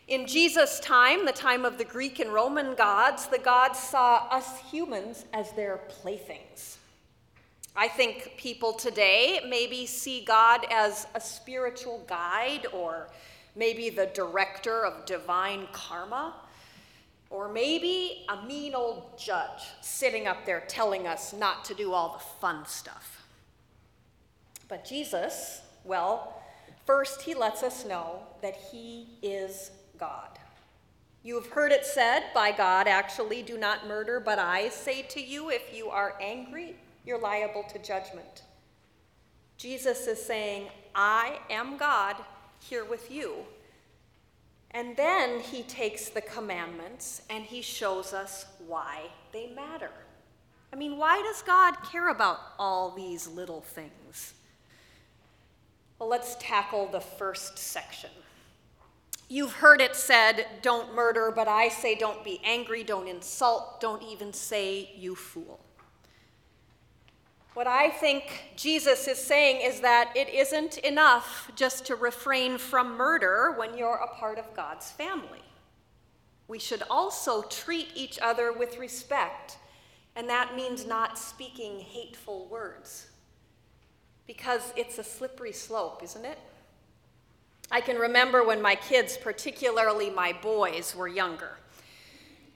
In 0.08 0.26
Jesus' 0.26 0.78
time, 0.80 1.26
the 1.26 1.32
time 1.32 1.64
of 1.64 1.78
the 1.78 1.84
Greek 1.84 2.20
and 2.20 2.32
Roman 2.32 2.74
gods, 2.74 3.26
the 3.26 3.38
gods 3.38 3.78
saw 3.78 4.28
us 4.30 4.60
humans 4.70 5.24
as 5.32 5.52
their 5.52 5.78
playthings. 5.88 6.78
I 7.74 7.88
think 7.88 8.34
people 8.36 8.74
today 8.74 9.40
maybe 9.48 9.86
see 9.86 10.24
God 10.24 10.66
as 10.70 11.06
a 11.14 11.20
spiritual 11.20 12.04
guide 12.06 12.66
or 12.72 13.08
maybe 13.56 13.90
the 13.90 14.06
director 14.06 14.84
of 14.84 15.06
divine 15.06 15.66
karma, 15.72 16.34
or 17.32 17.48
maybe 17.48 18.26
a 18.28 18.46
mean 18.46 18.74
old 18.74 19.18
judge 19.18 19.62
sitting 19.80 20.26
up 20.26 20.44
there 20.44 20.62
telling 20.68 21.06
us 21.06 21.32
not 21.32 21.64
to 21.64 21.74
do 21.74 21.92
all 21.92 22.12
the 22.12 22.24
fun 22.40 22.64
stuff. 22.66 23.24
But 24.68 24.84
Jesus, 24.84 25.62
well, 25.82 26.42
first 26.84 27.22
he 27.22 27.34
lets 27.34 27.62
us 27.62 27.86
know 27.86 28.20
that 28.42 28.54
he 28.54 29.06
is 29.22 29.70
God. 29.98 30.28
You 31.24 31.36
have 31.36 31.46
heard 31.46 31.72
it 31.72 31.86
said 31.86 32.24
by 32.34 32.52
God, 32.52 32.86
actually, 32.86 33.42
do 33.42 33.56
not 33.56 33.86
murder, 33.86 34.20
but 34.20 34.38
I 34.38 34.68
say 34.68 35.02
to 35.02 35.20
you, 35.20 35.50
if 35.50 35.74
you 35.74 35.88
are 35.88 36.16
angry, 36.20 36.76
you're 37.06 37.20
liable 37.20 37.62
to 37.72 37.78
judgment. 37.78 38.42
Jesus 39.56 40.06
is 40.06 40.22
saying, 40.22 40.66
I 40.94 41.38
am 41.48 41.76
God 41.76 42.16
here 42.58 42.84
with 42.84 43.10
you. 43.10 43.36
And 44.74 44.96
then 44.96 45.40
he 45.40 45.62
takes 45.62 46.08
the 46.08 46.22
commandments 46.22 47.22
and 47.28 47.44
he 47.44 47.60
shows 47.60 48.14
us 48.14 48.46
why 48.66 49.02
they 49.32 49.48
matter. 49.48 49.90
I 50.72 50.76
mean, 50.76 50.96
why 50.96 51.20
does 51.22 51.42
God 51.42 51.74
care 51.90 52.08
about 52.08 52.38
all 52.58 52.90
these 52.90 53.28
little 53.28 53.60
things? 53.60 54.32
Well, 55.98 56.08
let's 56.08 56.36
tackle 56.40 56.86
the 56.86 57.00
first 57.00 57.58
section. 57.58 58.10
You've 59.28 59.52
heard 59.52 59.80
it 59.80 59.94
said, 59.94 60.46
don't 60.62 60.94
murder, 60.94 61.32
but 61.34 61.48
I 61.48 61.68
say, 61.68 61.94
don't 61.94 62.24
be 62.24 62.40
angry, 62.44 62.82
don't 62.82 63.08
insult, 63.08 63.80
don't 63.80 64.02
even 64.02 64.32
say, 64.32 64.90
you 64.96 65.14
fool. 65.14 65.60
What 67.54 67.66
I 67.66 67.90
think 67.90 68.54
Jesus 68.56 69.06
is 69.06 69.18
saying 69.18 69.60
is 69.62 69.80
that 69.80 70.12
it 70.16 70.30
isn't 70.30 70.78
enough 70.78 71.50
just 71.54 71.84
to 71.86 71.96
refrain 71.96 72.56
from 72.56 72.96
murder 72.96 73.54
when 73.58 73.76
you're 73.76 74.00
a 74.02 74.14
part 74.14 74.38
of 74.38 74.54
God's 74.54 74.90
family. 74.90 75.42
We 76.48 76.58
should 76.58 76.82
also 76.88 77.42
treat 77.42 77.88
each 77.94 78.18
other 78.20 78.52
with 78.52 78.78
respect, 78.78 79.58
and 80.16 80.28
that 80.30 80.56
means 80.56 80.86
not 80.86 81.18
speaking 81.18 81.78
hateful 81.80 82.46
words. 82.46 83.08
Because 84.26 84.72
it's 84.74 84.98
a 84.98 85.04
slippery 85.04 85.52
slope, 85.52 86.02
isn't 86.02 86.24
it? 86.24 86.38
I 87.70 87.82
can 87.82 87.96
remember 87.96 88.44
when 88.44 88.62
my 88.62 88.74
kids, 88.74 89.18
particularly 89.18 90.08
my 90.08 90.32
boys, 90.32 90.94
were 90.96 91.08
younger. 91.08 91.58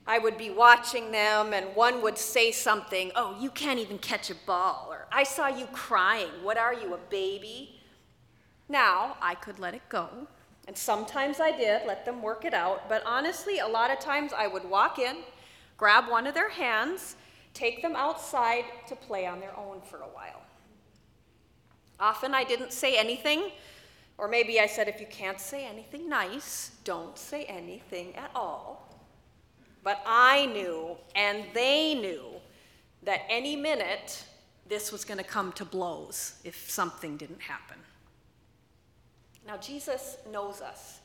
I 0.06 0.18
would 0.18 0.38
be 0.38 0.50
watching 0.50 1.10
them, 1.10 1.52
and 1.52 1.74
one 1.74 2.00
would 2.02 2.16
say 2.16 2.52
something, 2.52 3.10
Oh, 3.16 3.36
you 3.40 3.50
can't 3.50 3.80
even 3.80 3.98
catch 3.98 4.30
a 4.30 4.36
ball, 4.46 4.86
or 4.88 5.06
I 5.10 5.24
saw 5.24 5.48
you 5.48 5.66
crying. 5.66 6.30
What 6.42 6.56
are 6.56 6.72
you, 6.72 6.94
a 6.94 6.98
baby? 7.10 7.80
Now, 8.68 9.16
I 9.20 9.34
could 9.34 9.58
let 9.58 9.74
it 9.74 9.88
go, 9.88 10.08
and 10.68 10.76
sometimes 10.76 11.40
I 11.40 11.56
did 11.56 11.82
let 11.86 12.04
them 12.04 12.22
work 12.22 12.44
it 12.44 12.54
out, 12.54 12.88
but 12.88 13.02
honestly, 13.04 13.58
a 13.58 13.66
lot 13.66 13.90
of 13.90 13.98
times 13.98 14.32
I 14.32 14.46
would 14.46 14.64
walk 14.64 14.98
in, 14.98 15.18
grab 15.76 16.08
one 16.08 16.26
of 16.26 16.34
their 16.34 16.50
hands, 16.50 17.16
take 17.52 17.82
them 17.82 17.96
outside 17.96 18.64
to 18.88 18.94
play 18.94 19.26
on 19.26 19.40
their 19.40 19.56
own 19.56 19.80
for 19.80 19.98
a 19.98 20.08
while. 20.08 20.42
Often 21.98 22.34
I 22.34 22.44
didn't 22.44 22.72
say 22.72 22.96
anything, 22.96 23.50
or 24.18 24.28
maybe 24.28 24.60
I 24.60 24.66
said, 24.66 24.88
If 24.88 25.00
you 25.00 25.06
can't 25.06 25.40
say 25.40 25.66
anything 25.66 26.08
nice, 26.08 26.72
don't 26.84 27.18
say 27.18 27.44
anything 27.44 28.14
at 28.16 28.30
all. 28.34 28.85
But 29.86 30.02
I 30.04 30.46
knew, 30.46 30.96
and 31.14 31.44
they 31.54 31.94
knew, 31.94 32.24
that 33.04 33.20
any 33.28 33.54
minute 33.54 34.24
this 34.68 34.90
was 34.90 35.04
going 35.04 35.18
to 35.18 35.24
come 35.24 35.52
to 35.52 35.64
blows 35.64 36.40
if 36.42 36.68
something 36.68 37.16
didn't 37.16 37.40
happen. 37.40 37.76
Now, 39.46 39.56
Jesus 39.58 40.16
knows 40.28 40.60
us. 40.60 40.98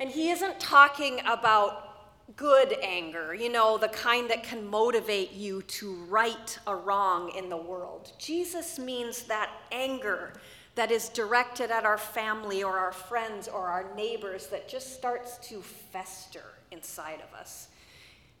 And 0.00 0.10
he 0.10 0.30
isn't 0.30 0.58
talking 0.58 1.20
about 1.24 2.34
good 2.34 2.76
anger, 2.82 3.32
you 3.32 3.48
know, 3.48 3.78
the 3.78 3.90
kind 3.90 4.28
that 4.28 4.42
can 4.42 4.66
motivate 4.66 5.30
you 5.30 5.62
to 5.62 5.94
right 6.08 6.58
a 6.66 6.74
wrong 6.74 7.30
in 7.36 7.48
the 7.48 7.56
world. 7.56 8.10
Jesus 8.18 8.76
means 8.76 9.22
that 9.24 9.50
anger 9.70 10.32
that 10.74 10.90
is 10.90 11.10
directed 11.10 11.70
at 11.70 11.84
our 11.84 11.98
family 11.98 12.64
or 12.64 12.76
our 12.76 12.90
friends 12.90 13.46
or 13.46 13.68
our 13.68 13.94
neighbors 13.94 14.48
that 14.48 14.68
just 14.68 14.94
starts 14.94 15.38
to 15.46 15.62
fester 15.62 16.42
inside 16.72 17.20
of 17.20 17.38
us. 17.38 17.68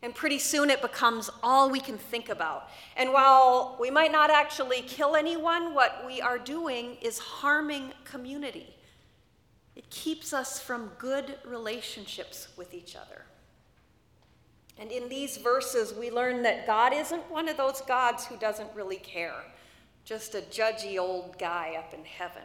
And 0.02 0.12
pretty 0.12 0.40
soon 0.40 0.68
it 0.68 0.82
becomes 0.82 1.30
all 1.44 1.70
we 1.70 1.78
can 1.78 1.96
think 1.96 2.28
about. 2.28 2.68
And 2.96 3.12
while 3.12 3.76
we 3.80 3.88
might 3.90 4.10
not 4.10 4.30
actually 4.30 4.82
kill 4.82 5.14
anyone, 5.14 5.74
what 5.74 6.04
we 6.04 6.20
are 6.20 6.38
doing 6.38 6.96
is 7.00 7.18
harming 7.20 7.92
community. 8.04 8.74
It 9.76 9.88
keeps 9.90 10.32
us 10.32 10.60
from 10.60 10.90
good 10.98 11.36
relationships 11.46 12.48
with 12.56 12.74
each 12.74 12.96
other. 12.96 13.24
And 14.78 14.90
in 14.90 15.08
these 15.08 15.36
verses, 15.36 15.94
we 15.94 16.10
learn 16.10 16.42
that 16.42 16.66
God 16.66 16.92
isn't 16.92 17.30
one 17.30 17.48
of 17.48 17.56
those 17.56 17.80
gods 17.82 18.26
who 18.26 18.36
doesn't 18.36 18.74
really 18.74 18.96
care, 18.96 19.44
just 20.04 20.34
a 20.34 20.40
judgy 20.40 20.98
old 20.98 21.38
guy 21.38 21.76
up 21.78 21.94
in 21.94 22.04
heaven. 22.04 22.42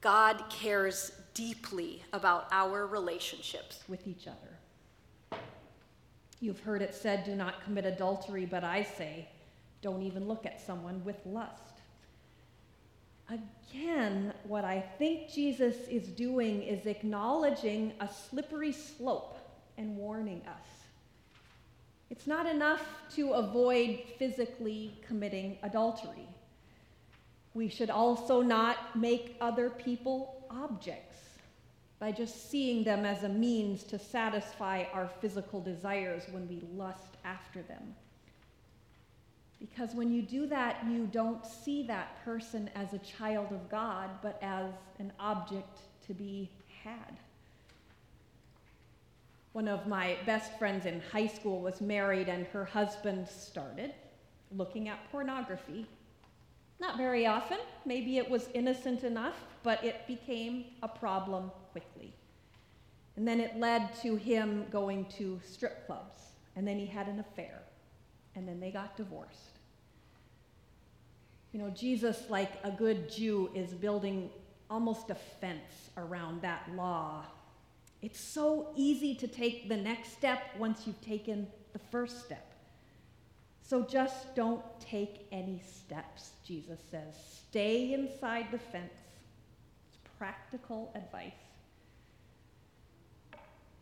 God 0.00 0.44
cares 0.48 1.12
deeply 1.34 2.02
about 2.12 2.48
our 2.50 2.86
relationships 2.86 3.84
with 3.88 4.06
each 4.06 4.26
other. 4.26 4.51
You've 6.42 6.58
heard 6.58 6.82
it 6.82 6.92
said, 6.92 7.22
do 7.22 7.36
not 7.36 7.62
commit 7.62 7.86
adultery, 7.86 8.46
but 8.46 8.64
I 8.64 8.82
say, 8.82 9.28
don't 9.80 10.02
even 10.02 10.26
look 10.26 10.44
at 10.44 10.60
someone 10.60 11.00
with 11.04 11.14
lust. 11.24 11.78
Again, 13.30 14.34
what 14.42 14.64
I 14.64 14.80
think 14.98 15.30
Jesus 15.30 15.76
is 15.88 16.08
doing 16.08 16.64
is 16.64 16.86
acknowledging 16.86 17.92
a 18.00 18.08
slippery 18.08 18.72
slope 18.72 19.38
and 19.78 19.96
warning 19.96 20.42
us. 20.48 20.66
It's 22.10 22.26
not 22.26 22.46
enough 22.46 22.84
to 23.14 23.34
avoid 23.34 24.00
physically 24.18 24.98
committing 25.06 25.58
adultery. 25.62 26.26
We 27.54 27.68
should 27.68 27.88
also 27.88 28.42
not 28.42 28.96
make 28.98 29.36
other 29.40 29.70
people 29.70 30.44
objects 30.50 31.11
by 32.02 32.10
just 32.10 32.50
seeing 32.50 32.82
them 32.82 33.04
as 33.04 33.22
a 33.22 33.28
means 33.28 33.84
to 33.84 33.96
satisfy 33.96 34.82
our 34.92 35.08
physical 35.20 35.60
desires 35.60 36.24
when 36.32 36.48
we 36.48 36.60
lust 36.74 37.16
after 37.24 37.62
them. 37.62 37.94
Because 39.60 39.94
when 39.94 40.12
you 40.12 40.20
do 40.20 40.48
that, 40.48 40.84
you 40.90 41.06
don't 41.06 41.46
see 41.46 41.84
that 41.84 42.20
person 42.24 42.68
as 42.74 42.92
a 42.92 42.98
child 42.98 43.52
of 43.52 43.70
God, 43.70 44.10
but 44.20 44.36
as 44.42 44.72
an 44.98 45.12
object 45.20 45.78
to 46.08 46.12
be 46.12 46.50
had. 46.82 47.16
One 49.52 49.68
of 49.68 49.86
my 49.86 50.16
best 50.26 50.58
friends 50.58 50.86
in 50.86 51.00
high 51.12 51.28
school 51.28 51.60
was 51.60 51.80
married, 51.80 52.28
and 52.28 52.46
her 52.46 52.64
husband 52.64 53.28
started 53.28 53.94
looking 54.50 54.88
at 54.88 54.98
pornography. 55.12 55.86
Not 56.82 56.96
very 56.96 57.26
often, 57.26 57.58
maybe 57.86 58.18
it 58.18 58.28
was 58.28 58.48
innocent 58.54 59.04
enough, 59.04 59.36
but 59.62 59.84
it 59.84 60.04
became 60.08 60.64
a 60.82 60.88
problem 60.88 61.52
quickly. 61.70 62.12
And 63.14 63.26
then 63.26 63.40
it 63.40 63.56
led 63.56 63.94
to 64.02 64.16
him 64.16 64.66
going 64.72 65.04
to 65.16 65.40
strip 65.48 65.86
clubs, 65.86 66.20
and 66.56 66.66
then 66.66 66.80
he 66.80 66.86
had 66.86 67.06
an 67.06 67.20
affair, 67.20 67.62
and 68.34 68.48
then 68.48 68.58
they 68.58 68.72
got 68.72 68.96
divorced. 68.96 69.60
You 71.52 71.60
know, 71.60 71.70
Jesus, 71.70 72.24
like 72.28 72.50
a 72.64 72.72
good 72.72 73.08
Jew, 73.08 73.48
is 73.54 73.72
building 73.74 74.28
almost 74.68 75.08
a 75.10 75.14
fence 75.14 75.90
around 75.96 76.42
that 76.42 76.68
law. 76.74 77.26
It's 78.00 78.18
so 78.18 78.70
easy 78.74 79.14
to 79.14 79.28
take 79.28 79.68
the 79.68 79.76
next 79.76 80.14
step 80.14 80.42
once 80.58 80.84
you've 80.84 81.00
taken 81.00 81.46
the 81.74 81.78
first 81.78 82.24
step. 82.24 82.51
So 83.62 83.82
just 83.82 84.34
don't 84.34 84.62
take 84.80 85.26
any 85.32 85.60
steps, 85.60 86.32
Jesus 86.44 86.80
says. 86.90 87.14
Stay 87.48 87.94
inside 87.94 88.48
the 88.50 88.58
fence. 88.58 88.92
It's 89.88 89.98
practical 90.18 90.92
advice. 90.94 91.32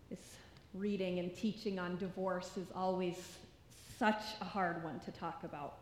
This 0.08 0.36
reading 0.74 1.18
and 1.18 1.34
teaching 1.34 1.78
on 1.78 1.96
divorce 1.96 2.56
is 2.56 2.68
always 2.74 3.16
such 3.98 4.22
a 4.40 4.44
hard 4.44 4.84
one 4.84 5.00
to 5.00 5.10
talk 5.10 5.42
about. 5.44 5.74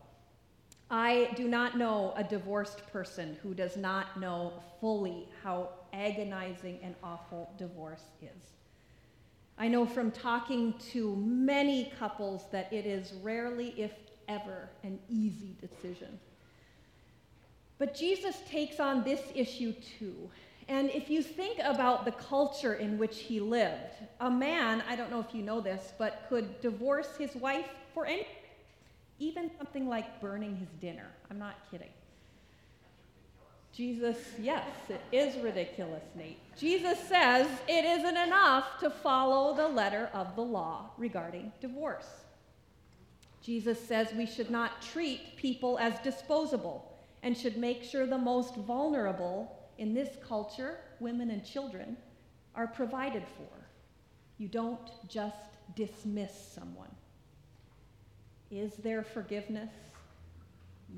I 0.91 1.29
do 1.35 1.47
not 1.47 1.77
know 1.77 2.13
a 2.17 2.23
divorced 2.23 2.85
person 2.91 3.37
who 3.43 3.53
does 3.53 3.77
not 3.77 4.19
know 4.19 4.53
fully 4.81 5.27
how 5.43 5.69
agonizing 5.93 6.79
and 6.81 6.95
awful 7.03 7.53
divorce 7.57 8.03
is. 8.21 8.58
I 9.59 9.67
know 9.67 9.85
from 9.85 10.09
talking 10.09 10.73
to 10.93 11.15
many 11.17 11.91
couples 11.99 12.45
that 12.51 12.71
it 12.71 12.85
is 12.85 13.13
rarely, 13.21 13.73
if 13.77 13.91
ever, 14.29 14.69
an 14.83 14.97
easy 15.09 15.55
decision. 15.59 16.17
But 17.77 17.93
Jesus 17.93 18.37
takes 18.49 18.79
on 18.79 19.03
this 19.03 19.21
issue 19.35 19.73
too, 19.99 20.29
And 20.69 20.91
if 20.91 21.09
you 21.09 21.23
think 21.23 21.57
about 21.63 22.05
the 22.05 22.11
culture 22.11 22.75
in 22.75 22.99
which 22.99 23.21
he 23.21 23.39
lived, 23.39 23.95
a 24.19 24.29
man, 24.29 24.83
I 24.87 24.95
don't 24.95 25.09
know 25.09 25.19
if 25.19 25.33
you 25.33 25.41
know 25.41 25.59
this, 25.59 25.93
but 25.97 26.27
could 26.29 26.61
divorce 26.61 27.17
his 27.17 27.35
wife 27.35 27.67
for 27.95 28.05
anything, 28.05 28.27
even 29.17 29.49
something 29.57 29.89
like 29.89 30.21
burning 30.21 30.55
his 30.55 30.69
dinner. 30.79 31.07
I'm 31.31 31.39
not 31.39 31.55
kidding. 31.71 31.89
Jesus, 33.71 34.17
yes, 34.39 34.67
it 34.89 35.01
is 35.11 35.37
ridiculous, 35.41 36.03
Nate. 36.15 36.39
Jesus 36.57 36.99
says 36.99 37.47
it 37.67 37.85
isn't 37.85 38.17
enough 38.17 38.79
to 38.79 38.89
follow 38.89 39.55
the 39.55 39.67
letter 39.67 40.09
of 40.13 40.35
the 40.35 40.41
law 40.41 40.89
regarding 40.97 41.51
divorce. 41.61 42.07
Jesus 43.41 43.79
says 43.79 44.13
we 44.13 44.25
should 44.25 44.49
not 44.49 44.81
treat 44.81 45.37
people 45.37 45.79
as 45.79 45.97
disposable 45.99 46.97
and 47.23 47.37
should 47.37 47.57
make 47.57 47.83
sure 47.83 48.05
the 48.05 48.17
most 48.17 48.55
vulnerable 48.55 49.57
in 49.77 49.93
this 49.93 50.09
culture, 50.27 50.79
women 50.99 51.31
and 51.31 51.45
children, 51.45 51.95
are 52.55 52.67
provided 52.67 53.23
for. 53.37 53.67
You 54.37 54.47
don't 54.47 54.91
just 55.07 55.37
dismiss 55.75 56.33
someone. 56.53 56.93
Is 58.51 58.73
there 58.75 59.03
forgiveness? 59.03 59.69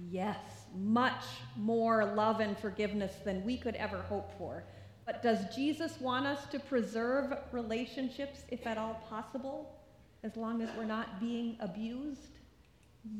Yes, 0.10 0.61
much 0.76 1.24
more 1.58 2.14
love 2.16 2.40
and 2.40 2.58
forgiveness 2.58 3.14
than 3.24 3.44
we 3.44 3.58
could 3.58 3.76
ever 3.76 3.98
hope 3.98 4.32
for. 4.38 4.64
But 5.06 5.22
does 5.22 5.54
Jesus 5.56 6.00
want 6.00 6.26
us 6.26 6.46
to 6.52 6.60
preserve 6.60 7.34
relationships, 7.52 8.44
if 8.50 8.66
at 8.66 8.78
all 8.78 9.02
possible, 9.10 9.76
as 10.24 10.38
long 10.38 10.62
as 10.62 10.70
we're 10.78 10.86
not 10.86 11.20
being 11.20 11.58
abused? 11.60 12.38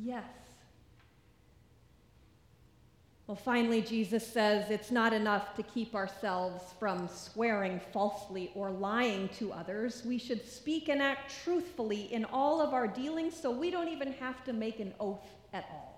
Yes. 0.02 0.24
Well, 3.26 3.36
finally, 3.36 3.80
Jesus 3.80 4.26
says 4.26 4.70
it's 4.70 4.90
not 4.90 5.12
enough 5.12 5.54
to 5.54 5.62
keep 5.62 5.94
ourselves 5.94 6.64
from 6.78 7.08
swearing 7.08 7.80
falsely 7.92 8.50
or 8.54 8.70
lying 8.70 9.28
to 9.38 9.52
others. 9.52 10.02
We 10.04 10.18
should 10.18 10.46
speak 10.46 10.88
and 10.88 11.00
act 11.00 11.32
truthfully 11.44 12.12
in 12.12 12.24
all 12.26 12.60
of 12.60 12.74
our 12.74 12.86
dealings 12.88 13.34
so 13.34 13.50
we 13.50 13.70
don't 13.70 13.88
even 13.88 14.12
have 14.14 14.44
to 14.44 14.52
make 14.52 14.80
an 14.80 14.92
oath 14.98 15.26
at 15.52 15.64
all. 15.70 15.91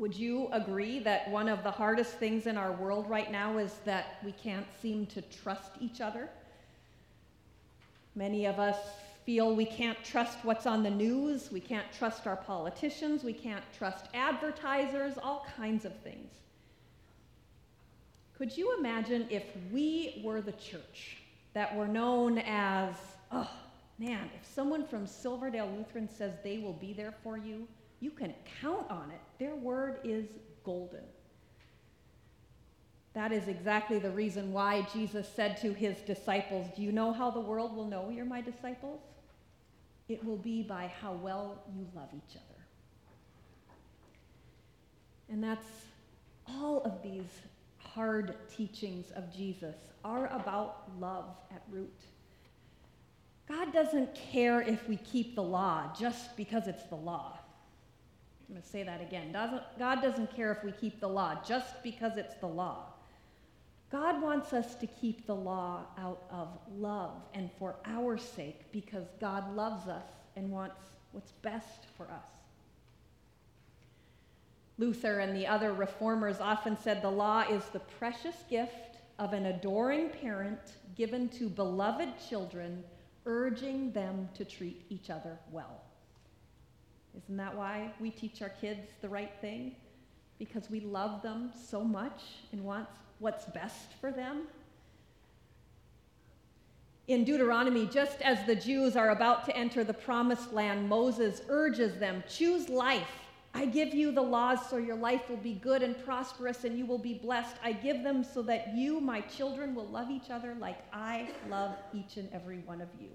Would 0.00 0.16
you 0.16 0.48
agree 0.50 0.98
that 1.00 1.30
one 1.30 1.46
of 1.46 1.62
the 1.62 1.70
hardest 1.70 2.14
things 2.14 2.46
in 2.46 2.56
our 2.56 2.72
world 2.72 3.10
right 3.10 3.30
now 3.30 3.58
is 3.58 3.74
that 3.84 4.16
we 4.24 4.32
can't 4.32 4.66
seem 4.80 5.04
to 5.08 5.20
trust 5.20 5.72
each 5.78 6.00
other? 6.00 6.30
Many 8.14 8.46
of 8.46 8.58
us 8.58 8.78
feel 9.26 9.54
we 9.54 9.66
can't 9.66 10.02
trust 10.02 10.38
what's 10.42 10.64
on 10.64 10.82
the 10.82 10.90
news, 10.90 11.52
we 11.52 11.60
can't 11.60 11.84
trust 11.92 12.26
our 12.26 12.36
politicians, 12.36 13.24
we 13.24 13.34
can't 13.34 13.62
trust 13.76 14.06
advertisers, 14.14 15.18
all 15.22 15.46
kinds 15.54 15.84
of 15.84 15.94
things. 15.98 16.32
Could 18.38 18.56
you 18.56 18.78
imagine 18.78 19.26
if 19.28 19.44
we 19.70 20.22
were 20.24 20.40
the 20.40 20.52
church 20.52 21.18
that 21.52 21.76
were 21.76 21.86
known 21.86 22.38
as, 22.38 22.94
oh 23.32 23.50
man, 23.98 24.30
if 24.34 24.50
someone 24.50 24.86
from 24.86 25.06
Silverdale 25.06 25.70
Lutheran 25.76 26.08
says 26.08 26.32
they 26.42 26.56
will 26.56 26.72
be 26.72 26.94
there 26.94 27.12
for 27.22 27.36
you, 27.36 27.68
you 28.00 28.10
can 28.10 28.34
count 28.60 28.90
on 28.90 29.10
it. 29.10 29.20
Their 29.38 29.54
word 29.54 30.00
is 30.04 30.26
golden. 30.64 31.04
That 33.12 33.32
is 33.32 33.48
exactly 33.48 33.98
the 33.98 34.10
reason 34.10 34.52
why 34.52 34.86
Jesus 34.92 35.28
said 35.34 35.56
to 35.58 35.72
his 35.72 35.98
disciples, 35.98 36.68
Do 36.76 36.82
you 36.82 36.92
know 36.92 37.12
how 37.12 37.30
the 37.30 37.40
world 37.40 37.74
will 37.74 37.86
know 37.86 38.08
you're 38.10 38.24
my 38.24 38.40
disciples? 38.40 39.00
It 40.08 40.24
will 40.24 40.36
be 40.36 40.62
by 40.62 40.90
how 41.00 41.12
well 41.12 41.62
you 41.76 41.86
love 41.94 42.08
each 42.14 42.36
other. 42.36 42.60
And 45.28 45.42
that's 45.42 45.66
all 46.48 46.82
of 46.82 47.02
these 47.02 47.28
hard 47.78 48.36
teachings 48.48 49.10
of 49.12 49.32
Jesus 49.32 49.76
are 50.04 50.26
about 50.28 50.88
love 50.98 51.36
at 51.52 51.62
root. 51.70 52.00
God 53.48 53.72
doesn't 53.72 54.14
care 54.14 54.60
if 54.60 54.88
we 54.88 54.96
keep 54.96 55.34
the 55.34 55.42
law 55.42 55.92
just 55.98 56.36
because 56.36 56.68
it's 56.68 56.84
the 56.84 56.96
law. 56.96 57.39
I'm 58.50 58.54
going 58.54 58.62
to 58.62 58.68
say 58.68 58.82
that 58.82 59.00
again. 59.00 59.30
God 59.78 60.02
doesn't 60.02 60.34
care 60.34 60.50
if 60.50 60.64
we 60.64 60.72
keep 60.72 60.98
the 60.98 61.08
law 61.08 61.38
just 61.46 61.80
because 61.84 62.16
it's 62.16 62.34
the 62.34 62.48
law. 62.48 62.86
God 63.92 64.20
wants 64.20 64.52
us 64.52 64.74
to 64.76 64.88
keep 64.88 65.24
the 65.24 65.36
law 65.36 65.84
out 65.96 66.24
of 66.32 66.48
love 66.76 67.22
and 67.32 67.48
for 67.60 67.76
our 67.86 68.18
sake 68.18 68.72
because 68.72 69.06
God 69.20 69.54
loves 69.54 69.86
us 69.86 70.02
and 70.34 70.50
wants 70.50 70.80
what's 71.12 71.30
best 71.30 71.86
for 71.96 72.06
us. 72.06 72.26
Luther 74.78 75.20
and 75.20 75.36
the 75.36 75.46
other 75.46 75.72
reformers 75.72 76.40
often 76.40 76.76
said 76.76 77.02
the 77.02 77.08
law 77.08 77.44
is 77.48 77.62
the 77.66 77.78
precious 77.78 78.42
gift 78.50 78.96
of 79.20 79.32
an 79.32 79.46
adoring 79.46 80.08
parent 80.08 80.72
given 80.96 81.28
to 81.28 81.48
beloved 81.48 82.08
children, 82.28 82.82
urging 83.26 83.92
them 83.92 84.28
to 84.34 84.44
treat 84.44 84.84
each 84.88 85.08
other 85.08 85.38
well. 85.52 85.82
Isn't 87.16 87.36
that 87.36 87.56
why 87.56 87.92
we 88.00 88.10
teach 88.10 88.42
our 88.42 88.48
kids 88.48 88.80
the 89.00 89.08
right 89.08 89.32
thing? 89.40 89.74
Because 90.38 90.70
we 90.70 90.80
love 90.80 91.22
them 91.22 91.50
so 91.68 91.82
much 91.82 92.22
and 92.52 92.64
want 92.64 92.88
what's 93.18 93.44
best 93.46 93.92
for 94.00 94.10
them? 94.10 94.42
In 97.08 97.24
Deuteronomy, 97.24 97.86
just 97.86 98.22
as 98.22 98.44
the 98.46 98.54
Jews 98.54 98.96
are 98.96 99.10
about 99.10 99.44
to 99.46 99.56
enter 99.56 99.82
the 99.82 99.92
promised 99.92 100.52
land, 100.52 100.88
Moses 100.88 101.42
urges 101.48 101.98
them 101.98 102.22
choose 102.28 102.68
life. 102.68 103.10
I 103.52 103.66
give 103.66 103.92
you 103.92 104.12
the 104.12 104.22
laws 104.22 104.60
so 104.70 104.76
your 104.76 104.94
life 104.94 105.28
will 105.28 105.36
be 105.36 105.54
good 105.54 105.82
and 105.82 105.98
prosperous 106.04 106.62
and 106.62 106.78
you 106.78 106.86
will 106.86 106.98
be 106.98 107.14
blessed. 107.14 107.56
I 107.64 107.72
give 107.72 108.04
them 108.04 108.22
so 108.22 108.42
that 108.42 108.76
you, 108.76 109.00
my 109.00 109.22
children, 109.22 109.74
will 109.74 109.88
love 109.88 110.08
each 110.08 110.30
other 110.30 110.54
like 110.60 110.78
I 110.92 111.28
love 111.48 111.74
each 111.92 112.16
and 112.16 112.28
every 112.32 112.58
one 112.58 112.80
of 112.80 112.88
you. 113.00 113.08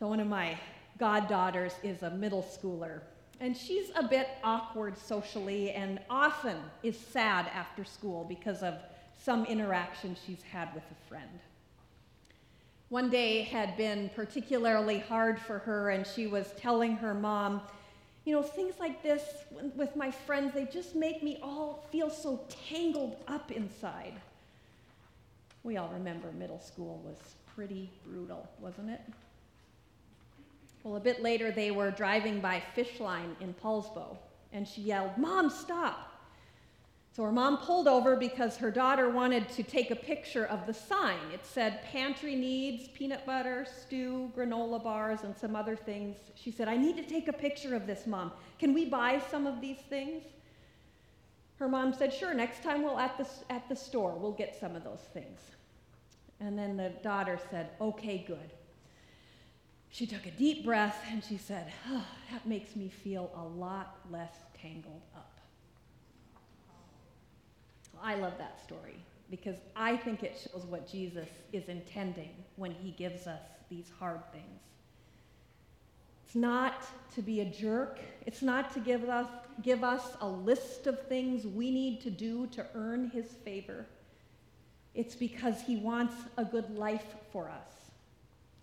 So, 0.00 0.08
one 0.08 0.18
of 0.18 0.26
my 0.26 0.58
goddaughters 0.98 1.74
is 1.82 2.02
a 2.02 2.10
middle 2.10 2.42
schooler. 2.42 3.00
And 3.40 3.56
she's 3.56 3.90
a 3.94 4.02
bit 4.02 4.28
awkward 4.42 4.98
socially 4.98 5.70
and 5.70 6.00
often 6.10 6.56
is 6.82 6.98
sad 6.98 7.46
after 7.54 7.84
school 7.84 8.24
because 8.24 8.62
of 8.62 8.74
some 9.20 9.44
interaction 9.46 10.16
she's 10.26 10.42
had 10.42 10.74
with 10.74 10.84
a 10.90 11.08
friend. 11.08 11.40
One 12.88 13.10
day 13.10 13.42
had 13.42 13.76
been 13.76 14.08
particularly 14.16 14.98
hard 14.98 15.38
for 15.38 15.58
her, 15.58 15.90
and 15.90 16.06
she 16.06 16.26
was 16.26 16.52
telling 16.56 16.96
her 16.96 17.12
mom, 17.12 17.60
You 18.24 18.34
know, 18.34 18.42
things 18.42 18.74
like 18.80 19.02
this 19.02 19.22
with 19.76 19.94
my 19.94 20.10
friends, 20.10 20.54
they 20.54 20.64
just 20.64 20.94
make 20.94 21.22
me 21.22 21.38
all 21.42 21.84
feel 21.92 22.10
so 22.10 22.40
tangled 22.68 23.16
up 23.26 23.50
inside. 23.50 24.14
We 25.64 25.76
all 25.76 25.90
remember 25.92 26.32
middle 26.32 26.60
school 26.60 27.02
was 27.04 27.18
pretty 27.54 27.90
brutal, 28.06 28.48
wasn't 28.58 28.90
it? 28.90 29.00
Well, 30.88 30.96
a 30.96 31.00
bit 31.00 31.22
later, 31.22 31.50
they 31.50 31.70
were 31.70 31.90
driving 31.90 32.40
by 32.40 32.62
Fishline 32.74 33.38
in 33.42 33.52
Poulsbo, 33.52 34.16
and 34.54 34.66
she 34.66 34.80
yelled, 34.80 35.18
Mom, 35.18 35.50
stop! 35.50 36.14
So 37.12 37.24
her 37.24 37.32
mom 37.32 37.58
pulled 37.58 37.86
over 37.86 38.16
because 38.16 38.56
her 38.56 38.70
daughter 38.70 39.10
wanted 39.10 39.50
to 39.50 39.62
take 39.62 39.90
a 39.90 39.96
picture 39.96 40.46
of 40.46 40.66
the 40.66 40.72
sign. 40.72 41.18
It 41.34 41.44
said 41.44 41.82
pantry 41.92 42.34
needs 42.34 42.88
peanut 42.88 43.26
butter, 43.26 43.66
stew, 43.66 44.32
granola 44.34 44.82
bars, 44.82 45.24
and 45.24 45.36
some 45.36 45.54
other 45.54 45.76
things. 45.76 46.16
She 46.36 46.50
said, 46.50 46.68
I 46.68 46.78
need 46.78 46.96
to 46.96 47.02
take 47.02 47.28
a 47.28 47.34
picture 47.34 47.74
of 47.74 47.86
this, 47.86 48.06
Mom. 48.06 48.32
Can 48.58 48.72
we 48.72 48.86
buy 48.86 49.20
some 49.30 49.46
of 49.46 49.60
these 49.60 49.80
things? 49.90 50.24
Her 51.56 51.68
mom 51.68 51.92
said, 51.92 52.14
Sure, 52.14 52.32
next 52.32 52.62
time 52.62 52.82
we'll 52.82 52.98
at 52.98 53.18
the, 53.18 53.28
at 53.50 53.68
the 53.68 53.76
store, 53.76 54.14
we'll 54.18 54.32
get 54.32 54.58
some 54.58 54.74
of 54.74 54.84
those 54.84 55.04
things. 55.12 55.40
And 56.40 56.58
then 56.58 56.78
the 56.78 56.94
daughter 57.02 57.38
said, 57.50 57.72
Okay, 57.78 58.24
good. 58.26 58.54
She 59.90 60.06
took 60.06 60.26
a 60.26 60.30
deep 60.30 60.64
breath 60.64 61.02
and 61.10 61.22
she 61.24 61.38
said, 61.38 61.72
oh, 61.88 62.04
That 62.30 62.46
makes 62.46 62.76
me 62.76 62.88
feel 62.88 63.30
a 63.34 63.42
lot 63.42 63.98
less 64.10 64.34
tangled 64.60 65.02
up. 65.14 65.40
I 68.02 68.14
love 68.14 68.34
that 68.38 68.62
story 68.62 68.96
because 69.30 69.56
I 69.74 69.96
think 69.96 70.22
it 70.22 70.38
shows 70.38 70.64
what 70.64 70.90
Jesus 70.90 71.28
is 71.52 71.68
intending 71.68 72.30
when 72.56 72.72
he 72.72 72.92
gives 72.92 73.26
us 73.26 73.40
these 73.68 73.90
hard 73.98 74.20
things. 74.32 74.60
It's 76.24 76.34
not 76.34 76.86
to 77.14 77.22
be 77.22 77.40
a 77.40 77.44
jerk. 77.44 77.98
It's 78.26 78.42
not 78.42 78.72
to 78.74 78.80
give 78.80 79.08
us, 79.08 79.26
give 79.62 79.82
us 79.82 80.02
a 80.20 80.28
list 80.28 80.86
of 80.86 81.06
things 81.06 81.46
we 81.46 81.70
need 81.70 82.00
to 82.02 82.10
do 82.10 82.46
to 82.48 82.66
earn 82.74 83.10
his 83.10 83.26
favor. 83.44 83.86
It's 84.94 85.14
because 85.14 85.62
he 85.62 85.76
wants 85.76 86.14
a 86.36 86.44
good 86.44 86.76
life 86.76 87.14
for 87.32 87.48
us. 87.48 87.77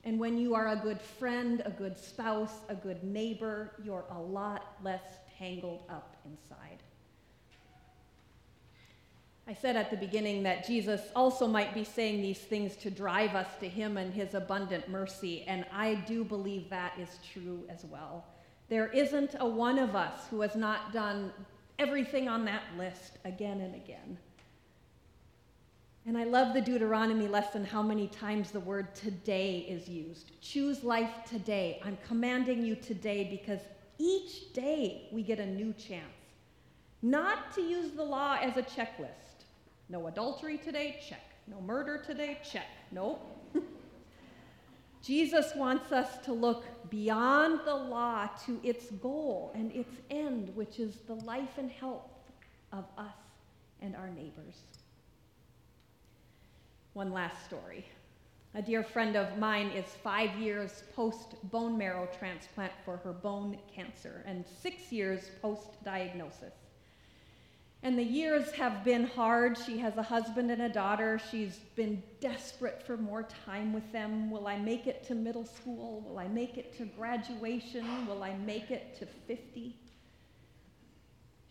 And 0.05 0.19
when 0.19 0.37
you 0.37 0.53
are 0.53 0.67
a 0.67 0.75
good 0.75 1.01
friend, 1.01 1.63
a 1.65 1.71
good 1.71 1.97
spouse, 1.97 2.59
a 2.69 2.75
good 2.75 3.03
neighbor, 3.03 3.71
you're 3.83 4.05
a 4.11 4.19
lot 4.19 4.75
less 4.83 5.01
tangled 5.39 5.81
up 5.89 6.15
inside. 6.25 6.83
I 9.47 9.53
said 9.53 9.75
at 9.75 9.91
the 9.91 9.97
beginning 9.97 10.43
that 10.43 10.65
Jesus 10.65 11.01
also 11.15 11.47
might 11.47 11.73
be 11.73 11.83
saying 11.83 12.21
these 12.21 12.39
things 12.39 12.75
to 12.77 12.89
drive 12.89 13.35
us 13.35 13.47
to 13.59 13.69
him 13.69 13.97
and 13.97 14.13
his 14.13 14.33
abundant 14.33 14.89
mercy, 14.89 15.43
and 15.47 15.65
I 15.71 15.95
do 15.95 16.23
believe 16.23 16.69
that 16.69 16.93
is 16.99 17.19
true 17.33 17.63
as 17.69 17.85
well. 17.85 18.25
There 18.69 18.87
isn't 18.87 19.35
a 19.39 19.47
one 19.47 19.77
of 19.77 19.95
us 19.95 20.27
who 20.29 20.41
has 20.41 20.55
not 20.55 20.93
done 20.93 21.31
everything 21.77 22.27
on 22.27 22.45
that 22.45 22.63
list 22.77 23.17
again 23.23 23.61
and 23.61 23.75
again. 23.75 24.17
And 26.07 26.15
I 26.15 26.23
love 26.23 26.53
the 26.53 26.61
Deuteronomy 26.61 27.27
lesson 27.27 27.65
how 27.65 27.81
many 27.81 28.07
times 28.07 28.51
the 28.51 28.59
word 28.59 28.93
today 28.93 29.65
is 29.67 29.89
used. 29.89 30.39
Choose 30.39 30.83
life 30.83 31.09
today. 31.27 31.81
I'm 31.83 31.97
commanding 32.07 32.63
you 32.63 32.75
today 32.75 33.27
because 33.29 33.61
each 33.97 34.53
day 34.53 35.09
we 35.11 35.23
get 35.23 35.39
a 35.39 35.45
new 35.45 35.73
chance. 35.73 36.05
Not 37.01 37.55
to 37.55 37.61
use 37.61 37.91
the 37.91 38.03
law 38.03 38.37
as 38.39 38.55
a 38.55 38.61
checklist. 38.61 39.45
No 39.89 40.05
adultery 40.05 40.59
today, 40.59 40.99
check. 41.07 41.23
No 41.47 41.59
murder 41.61 41.97
today, 41.97 42.37
check. 42.47 42.67
Nope. 42.91 43.21
Jesus 45.01 45.53
wants 45.55 45.91
us 45.91 46.23
to 46.25 46.33
look 46.33 46.65
beyond 46.91 47.61
the 47.65 47.75
law 47.75 48.27
to 48.45 48.59
its 48.63 48.91
goal 48.91 49.51
and 49.55 49.71
its 49.71 49.95
end, 50.11 50.55
which 50.55 50.79
is 50.79 50.97
the 51.07 51.15
life 51.15 51.57
and 51.57 51.71
health 51.71 52.11
of 52.71 52.85
us 52.95 53.15
and 53.81 53.95
our 53.95 54.09
neighbors. 54.09 54.61
One 56.95 57.11
last 57.11 57.43
story. 57.43 57.85
A 58.53 58.61
dear 58.61 58.81
friend 58.81 59.17
of 59.17 59.37
mine 59.37 59.67
is 59.71 59.83
five 59.83 60.33
years 60.39 60.85
post 60.95 61.35
bone 61.51 61.77
marrow 61.77 62.07
transplant 62.17 62.71
for 62.85 62.95
her 62.95 63.11
bone 63.11 63.57
cancer 63.69 64.23
and 64.25 64.45
six 64.61 64.93
years 64.93 65.29
post 65.41 65.83
diagnosis. 65.83 66.53
And 67.83 67.99
the 67.99 68.03
years 68.03 68.49
have 68.53 68.85
been 68.85 69.07
hard. 69.07 69.57
She 69.57 69.77
has 69.79 69.97
a 69.97 70.03
husband 70.03 70.51
and 70.51 70.61
a 70.61 70.69
daughter. 70.69 71.19
She's 71.29 71.57
been 71.75 72.01
desperate 72.21 72.81
for 72.81 72.95
more 72.95 73.27
time 73.45 73.73
with 73.73 73.91
them. 73.91 74.31
Will 74.31 74.47
I 74.47 74.57
make 74.57 74.87
it 74.87 75.03
to 75.07 75.15
middle 75.15 75.45
school? 75.45 75.99
Will 76.07 76.17
I 76.17 76.29
make 76.29 76.57
it 76.57 76.77
to 76.77 76.85
graduation? 76.85 78.07
Will 78.07 78.23
I 78.23 78.35
make 78.35 78.71
it 78.71 78.97
to 78.99 79.05
50? 79.05 79.75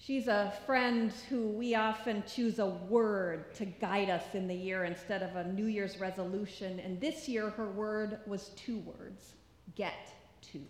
She's 0.06 0.28
a 0.28 0.52
friend 0.66 1.10
who 1.30 1.48
we 1.48 1.74
often 1.74 2.24
choose 2.26 2.58
a 2.58 2.66
word 2.66 3.54
to 3.54 3.64
guide 3.64 4.10
us 4.10 4.34
in 4.34 4.46
the 4.46 4.54
year 4.54 4.84
instead 4.84 5.22
of 5.22 5.34
a 5.36 5.50
New 5.50 5.64
Year's 5.64 5.98
resolution. 5.98 6.78
And 6.80 7.00
this 7.00 7.26
year, 7.26 7.48
her 7.48 7.70
word 7.70 8.18
was 8.26 8.50
two 8.50 8.80
words 8.80 9.32
get 9.76 10.12
to. 10.52 10.60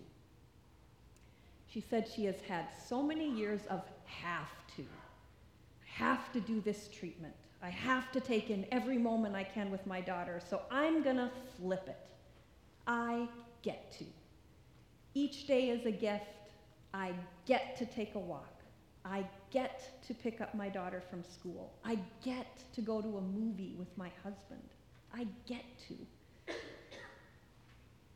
She 1.67 1.81
said 1.81 2.07
she 2.07 2.23
has 2.25 2.39
had 2.47 2.67
so 2.87 3.03
many 3.03 3.29
years 3.29 3.59
of 3.69 3.81
have 4.05 4.51
to 4.77 4.85
have 5.83 6.31
to 6.31 6.39
do 6.39 6.61
this 6.61 6.87
treatment. 6.87 7.33
I 7.61 7.69
have 7.69 8.13
to 8.13 8.21
take 8.21 8.49
in 8.49 8.65
every 8.71 8.97
moment 8.97 9.35
I 9.35 9.43
can 9.43 9.69
with 9.69 9.85
my 9.85 9.99
daughter, 9.99 10.39
so 10.49 10.61
I'm 10.71 11.03
going 11.03 11.17
to 11.17 11.29
flip 11.59 11.89
it. 11.89 11.99
I 12.87 13.27
get 13.63 13.91
to. 13.99 14.05
Each 15.13 15.45
day 15.45 15.71
is 15.71 15.85
a 15.85 15.91
gift. 15.91 16.23
I 16.93 17.11
get 17.45 17.75
to 17.79 17.85
take 17.85 18.15
a 18.15 18.19
walk. 18.19 18.54
I 19.05 19.23
get 19.51 20.03
to 20.07 20.13
pick 20.13 20.41
up 20.41 20.55
my 20.55 20.67
daughter 20.67 21.01
from 21.09 21.23
school. 21.23 21.73
I 21.85 21.99
get 22.23 22.47
to 22.73 22.81
go 22.81 23.01
to 23.01 23.17
a 23.17 23.21
movie 23.21 23.75
with 23.77 23.95
my 23.97 24.09
husband. 24.23 24.67
I 25.13 25.27
get 25.47 25.63
to. 25.87 25.95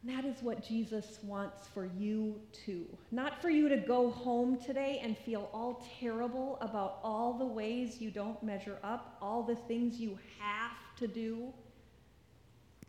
That 0.05 0.23
is 0.23 0.41
what 0.41 0.65
Jesus 0.65 1.19
wants 1.23 1.67
for 1.67 1.85
you 1.97 2.39
too. 2.53 2.85
Not 3.11 3.41
for 3.41 3.49
you 3.49 3.67
to 3.67 3.75
go 3.75 4.09
home 4.09 4.57
today 4.57 5.01
and 5.03 5.17
feel 5.17 5.49
all 5.53 5.85
terrible 5.99 6.57
about 6.61 6.99
all 7.03 7.33
the 7.33 7.45
ways 7.45 7.99
you 7.99 8.09
don't 8.09 8.41
measure 8.41 8.77
up, 8.81 9.17
all 9.21 9.43
the 9.43 9.55
things 9.55 9.99
you 9.99 10.17
have 10.39 10.71
to 10.97 11.07
do. 11.07 11.53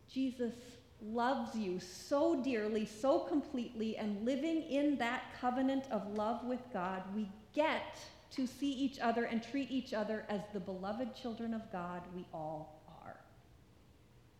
Jesus 0.09 0.53
loves 1.01 1.53
you 1.55 1.79
so 1.81 2.41
dearly, 2.41 2.85
so 2.85 3.19
completely, 3.19 3.97
and 3.97 4.25
living 4.25 4.61
in 4.63 4.97
that 4.97 5.23
covenant 5.39 5.85
of 5.91 6.15
love 6.15 6.45
with 6.45 6.61
God, 6.71 7.03
we 7.13 7.27
get 7.53 7.97
to 8.31 8.47
see 8.47 8.71
each 8.71 8.99
other 8.99 9.25
and 9.25 9.43
treat 9.43 9.69
each 9.71 9.93
other 9.93 10.25
as 10.29 10.41
the 10.53 10.59
beloved 10.59 11.15
children 11.15 11.53
of 11.53 11.69
God 11.71 12.01
we 12.15 12.25
all 12.33 12.81
are. 13.03 13.19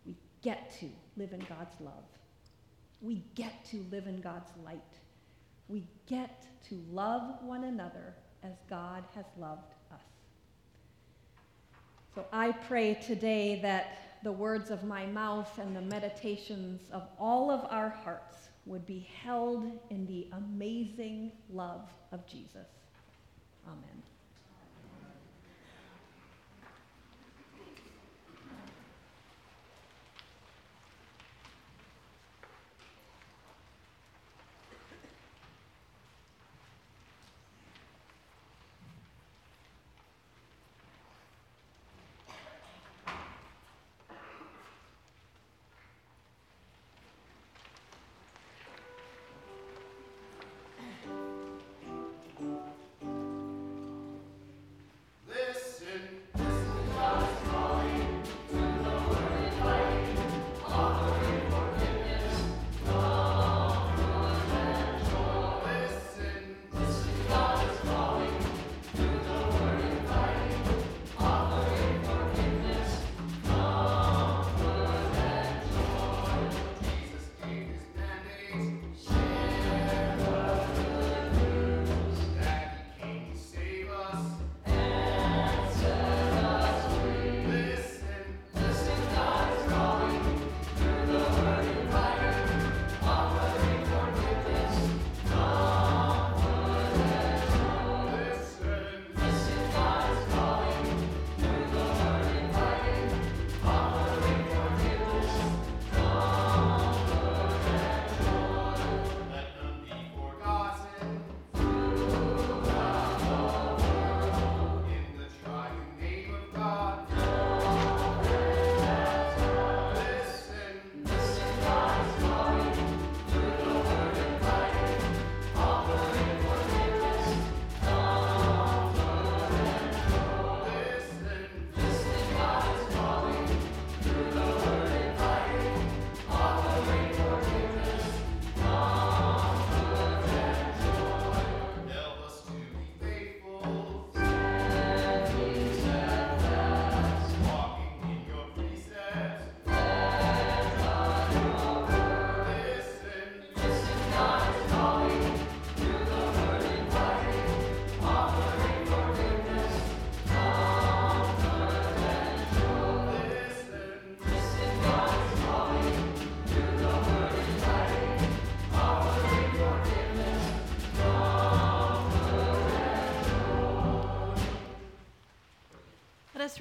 We 0.06 0.16
get 0.42 0.72
to 0.80 0.90
live 1.18 1.34
in 1.34 1.40
God's 1.40 1.80
love. 1.82 2.06
We 3.02 3.24
get 3.36 3.66
to 3.66 3.86
live 3.92 4.08
in 4.08 4.22
God's 4.22 4.52
light. 4.64 4.82
We 5.68 5.88
get 6.08 6.46
to 6.70 6.82
love 6.92 7.42
one 7.44 7.66
another 7.66 8.14
as 8.44 8.54
God 8.70 9.04
has 9.16 9.26
loved 9.38 9.74
us. 9.92 10.00
So 12.16 12.26
I 12.32 12.52
pray 12.52 12.96
today 12.96 13.60
that 13.62 13.98
the 14.24 14.32
words 14.32 14.70
of 14.70 14.84
my 14.84 15.06
mouth 15.06 15.58
and 15.58 15.76
the 15.76 15.82
meditations 15.82 16.82
of 16.92 17.04
all 17.18 17.50
of 17.50 17.66
our 17.70 17.90
hearts 17.90 18.50
would 18.66 18.86
be 18.86 19.10
held 19.24 19.72
in 19.90 20.06
the 20.06 20.28
amazing 20.34 21.32
love 21.52 21.90
of 22.12 22.26
Jesus. 22.28 22.68
Amen. 23.68 24.11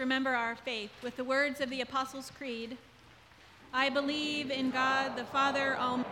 Remember 0.01 0.31
our 0.31 0.57
faith 0.57 0.91
with 1.03 1.15
the 1.19 1.25
words 1.25 1.61
of 1.61 1.69
the 1.69 1.83
Apostles' 1.83 2.33
Creed. 2.39 2.79
I 3.71 3.91
believe 3.91 4.51
in 4.51 4.71
God 4.71 5.15
the 5.15 5.25
Father 5.25 5.77
Almighty. 5.77 6.10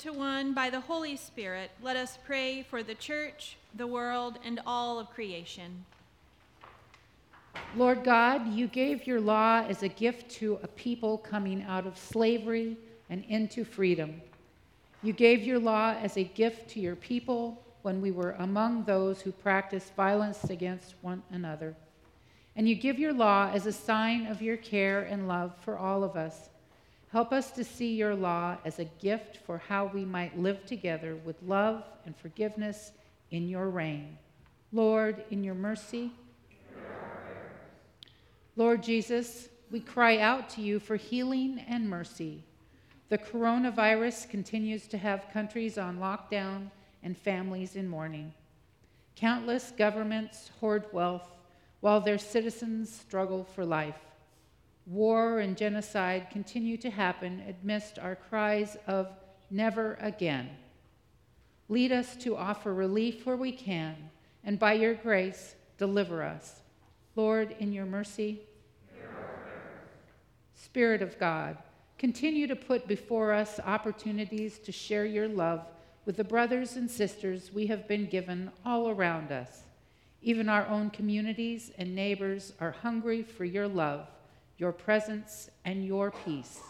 To 0.00 0.12
one 0.14 0.54
by 0.54 0.70
the 0.70 0.80
Holy 0.80 1.14
Spirit, 1.14 1.70
let 1.82 1.94
us 1.94 2.18
pray 2.24 2.62
for 2.62 2.82
the 2.82 2.94
church, 2.94 3.58
the 3.74 3.86
world, 3.86 4.38
and 4.42 4.58
all 4.64 4.98
of 4.98 5.10
creation. 5.10 5.84
Lord 7.76 8.02
God, 8.02 8.50
you 8.50 8.66
gave 8.66 9.06
your 9.06 9.20
law 9.20 9.62
as 9.68 9.82
a 9.82 9.88
gift 9.88 10.30
to 10.36 10.58
a 10.62 10.68
people 10.68 11.18
coming 11.18 11.62
out 11.64 11.86
of 11.86 11.98
slavery 11.98 12.78
and 13.10 13.22
into 13.28 13.62
freedom. 13.62 14.22
You 15.02 15.12
gave 15.12 15.42
your 15.42 15.58
law 15.58 15.94
as 16.00 16.16
a 16.16 16.24
gift 16.24 16.70
to 16.70 16.80
your 16.80 16.96
people 16.96 17.62
when 17.82 18.00
we 18.00 18.10
were 18.10 18.36
among 18.38 18.84
those 18.84 19.20
who 19.20 19.32
practiced 19.32 19.94
violence 19.96 20.44
against 20.44 20.94
one 21.02 21.22
another. 21.30 21.76
And 22.56 22.66
you 22.66 22.74
give 22.74 22.98
your 22.98 23.12
law 23.12 23.50
as 23.52 23.66
a 23.66 23.72
sign 23.72 24.28
of 24.28 24.40
your 24.40 24.56
care 24.56 25.02
and 25.02 25.28
love 25.28 25.54
for 25.60 25.76
all 25.76 26.02
of 26.02 26.16
us 26.16 26.48
Help 27.12 27.32
us 27.32 27.50
to 27.50 27.64
see 27.64 27.96
your 27.96 28.14
law 28.14 28.56
as 28.64 28.78
a 28.78 28.84
gift 28.84 29.38
for 29.38 29.58
how 29.58 29.86
we 29.86 30.04
might 30.04 30.38
live 30.38 30.64
together 30.64 31.16
with 31.24 31.42
love 31.42 31.82
and 32.06 32.16
forgiveness 32.16 32.92
in 33.32 33.48
your 33.48 33.68
reign. 33.68 34.16
Lord, 34.72 35.24
in 35.30 35.42
your 35.42 35.56
mercy. 35.56 36.12
Lord 38.54 38.82
Jesus, 38.84 39.48
we 39.72 39.80
cry 39.80 40.18
out 40.18 40.48
to 40.50 40.60
you 40.60 40.78
for 40.78 40.94
healing 40.94 41.64
and 41.66 41.90
mercy. 41.90 42.44
The 43.08 43.18
coronavirus 43.18 44.28
continues 44.28 44.86
to 44.88 44.98
have 44.98 45.32
countries 45.32 45.78
on 45.78 45.98
lockdown 45.98 46.70
and 47.02 47.16
families 47.16 47.74
in 47.74 47.88
mourning. 47.88 48.32
Countless 49.16 49.72
governments 49.76 50.50
hoard 50.60 50.84
wealth 50.92 51.28
while 51.80 52.00
their 52.00 52.18
citizens 52.18 52.94
struggle 52.94 53.42
for 53.42 53.64
life 53.64 54.09
war 54.90 55.38
and 55.38 55.56
genocide 55.56 56.26
continue 56.32 56.76
to 56.76 56.90
happen 56.90 57.54
amidst 57.62 57.98
our 57.98 58.16
cries 58.16 58.76
of 58.88 59.08
never 59.48 59.96
again. 60.00 60.50
Lead 61.68 61.92
us 61.92 62.16
to 62.16 62.36
offer 62.36 62.74
relief 62.74 63.24
where 63.24 63.36
we 63.36 63.52
can, 63.52 63.94
and 64.42 64.58
by 64.58 64.72
your 64.72 64.94
grace, 64.94 65.54
deliver 65.78 66.24
us. 66.24 66.62
Lord, 67.14 67.54
in 67.60 67.72
your 67.72 67.86
mercy, 67.86 68.40
Spirit 70.54 71.02
of 71.02 71.18
God, 71.18 71.56
continue 71.96 72.48
to 72.48 72.56
put 72.56 72.88
before 72.88 73.32
us 73.32 73.60
opportunities 73.60 74.58
to 74.58 74.72
share 74.72 75.06
your 75.06 75.28
love 75.28 75.64
with 76.04 76.16
the 76.16 76.24
brothers 76.24 76.74
and 76.74 76.90
sisters 76.90 77.52
we 77.54 77.66
have 77.66 77.86
been 77.86 78.06
given 78.06 78.50
all 78.64 78.88
around 78.88 79.30
us. 79.30 79.62
Even 80.22 80.48
our 80.48 80.66
own 80.66 80.90
communities 80.90 81.70
and 81.78 81.94
neighbors 81.94 82.52
are 82.60 82.72
hungry 82.72 83.22
for 83.22 83.44
your 83.44 83.68
love 83.68 84.08
your 84.60 84.72
presence, 84.72 85.50
and 85.64 85.84
your 85.84 86.10
peace. 86.10 86.60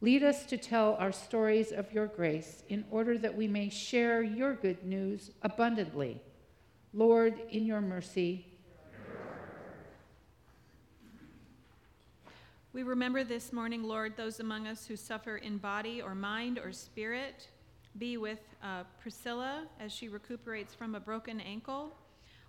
Lead 0.00 0.22
us 0.22 0.46
to 0.46 0.56
tell 0.56 0.94
our 0.94 1.12
stories 1.12 1.72
of 1.72 1.92
your 1.92 2.06
grace 2.06 2.62
in 2.68 2.84
order 2.90 3.18
that 3.18 3.36
we 3.36 3.46
may 3.46 3.68
share 3.68 4.22
your 4.22 4.54
good 4.54 4.82
news 4.84 5.30
abundantly. 5.42 6.22
Lord, 6.94 7.38
in 7.50 7.66
your 7.66 7.82
mercy, 7.82 8.46
We 12.74 12.84
remember 12.84 13.24
this 13.24 13.52
morning, 13.52 13.82
Lord, 13.82 14.16
those 14.16 14.38
among 14.38 14.68
us 14.68 14.86
who 14.86 14.94
suffer 14.94 15.38
in 15.38 15.56
body 15.56 16.00
or 16.00 16.14
mind 16.14 16.60
or 16.60 16.70
spirit. 16.70 17.48
Be 17.98 18.18
with 18.18 18.38
uh, 18.62 18.84
Priscilla 19.00 19.64
as 19.80 19.90
she 19.90 20.08
recuperates 20.08 20.74
from 20.74 20.94
a 20.94 21.00
broken 21.00 21.40
ankle. 21.40 21.96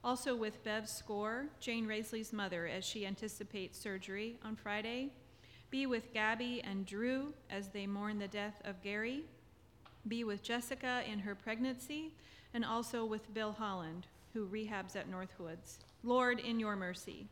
Also 0.04 0.34
with 0.36 0.64
Bev 0.64 0.88
Score, 0.88 1.48
Jane 1.60 1.86
Raisley's 1.86 2.32
mother, 2.32 2.68
as 2.68 2.86
she 2.86 3.06
anticipates 3.06 3.78
surgery 3.78 4.38
on 4.44 4.56
Friday. 4.56 5.10
Be 5.70 5.86
with 5.86 6.14
Gabby 6.14 6.62
and 6.64 6.86
Drew 6.86 7.34
as 7.50 7.68
they 7.68 7.86
mourn 7.86 8.18
the 8.18 8.28
death 8.28 8.62
of 8.64 8.82
Gary. 8.82 9.24
Be 10.08 10.24
with 10.24 10.42
Jessica 10.42 11.04
in 11.12 11.20
her 11.20 11.36
pregnancy, 11.36 12.14
and 12.54 12.64
also 12.64 13.04
with 13.04 13.34
Bill 13.34 13.52
Holland, 13.52 14.08
who 14.34 14.48
rehabs 14.48 14.96
at 14.96 15.12
Northwoods. 15.12 15.80
Lord, 16.04 16.40
in 16.40 16.60
your 16.60 16.76
mercy. 16.76 17.28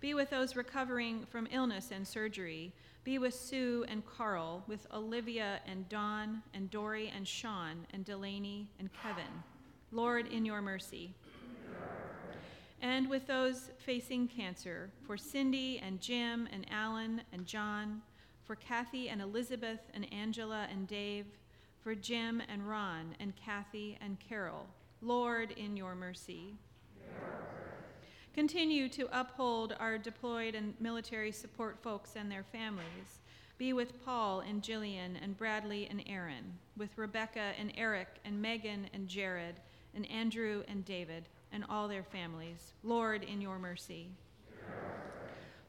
Be 0.00 0.12
with 0.12 0.28
those 0.28 0.54
recovering 0.54 1.24
from 1.30 1.48
illness 1.50 1.90
and 1.90 2.06
surgery. 2.06 2.72
Be 3.04 3.18
with 3.18 3.34
Sue 3.34 3.86
and 3.88 4.04
Carl, 4.04 4.62
with 4.66 4.86
Olivia 4.92 5.60
and 5.66 5.88
Dawn 5.88 6.42
and 6.52 6.70
Dory 6.70 7.10
and 7.14 7.26
Sean 7.26 7.86
and 7.92 8.04
Delaney 8.04 8.68
and 8.78 8.90
Kevin. 8.92 9.42
Lord, 9.94 10.26
in 10.26 10.44
your 10.44 10.60
mercy. 10.60 11.14
And 12.82 13.08
with 13.08 13.28
those 13.28 13.70
facing 13.78 14.26
cancer, 14.26 14.90
for 15.06 15.16
Cindy 15.16 15.78
and 15.78 16.00
Jim 16.00 16.48
and 16.52 16.66
Alan 16.68 17.22
and 17.32 17.46
John, 17.46 18.02
for 18.42 18.56
Kathy 18.56 19.08
and 19.08 19.22
Elizabeth 19.22 19.78
and 19.94 20.12
Angela 20.12 20.66
and 20.68 20.88
Dave, 20.88 21.26
for 21.80 21.94
Jim 21.94 22.42
and 22.48 22.68
Ron 22.68 23.14
and 23.20 23.34
Kathy 23.36 23.96
and 24.00 24.18
Carol. 24.18 24.66
Lord, 25.00 25.52
in 25.52 25.76
your 25.76 25.94
mercy. 25.94 26.56
Continue 28.34 28.88
to 28.88 29.08
uphold 29.12 29.76
our 29.78 29.96
deployed 29.96 30.56
and 30.56 30.74
military 30.80 31.30
support 31.30 31.78
folks 31.80 32.14
and 32.16 32.28
their 32.28 32.42
families. 32.42 33.20
Be 33.58 33.72
with 33.72 34.04
Paul 34.04 34.40
and 34.40 34.60
Jillian 34.60 35.14
and 35.22 35.38
Bradley 35.38 35.86
and 35.88 36.02
Aaron, 36.08 36.58
with 36.76 36.98
Rebecca 36.98 37.52
and 37.60 37.72
Eric 37.76 38.08
and 38.24 38.42
Megan 38.42 38.88
and 38.92 39.06
Jared 39.06 39.60
and 39.94 40.10
Andrew 40.10 40.62
and 40.68 40.84
David 40.84 41.28
and 41.52 41.64
all 41.68 41.88
their 41.88 42.02
families. 42.02 42.72
Lord, 42.82 43.22
in 43.22 43.40
your 43.40 43.58
mercy. 43.58 44.10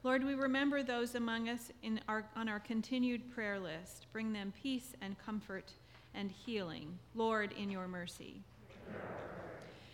Lord, 0.02 0.24
we 0.24 0.34
remember 0.34 0.82
those 0.82 1.14
among 1.14 1.48
us 1.48 1.70
our, 2.08 2.24
on 2.36 2.48
our 2.48 2.60
continued 2.60 3.28
prayer 3.34 3.58
list. 3.58 4.06
Bring 4.12 4.32
them 4.32 4.52
peace 4.62 4.92
and 5.00 5.18
comfort 5.18 5.72
and 6.14 6.30
healing. 6.30 6.98
Lord, 7.14 7.52
in 7.52 7.70
your 7.70 7.88
mercy. 7.88 8.42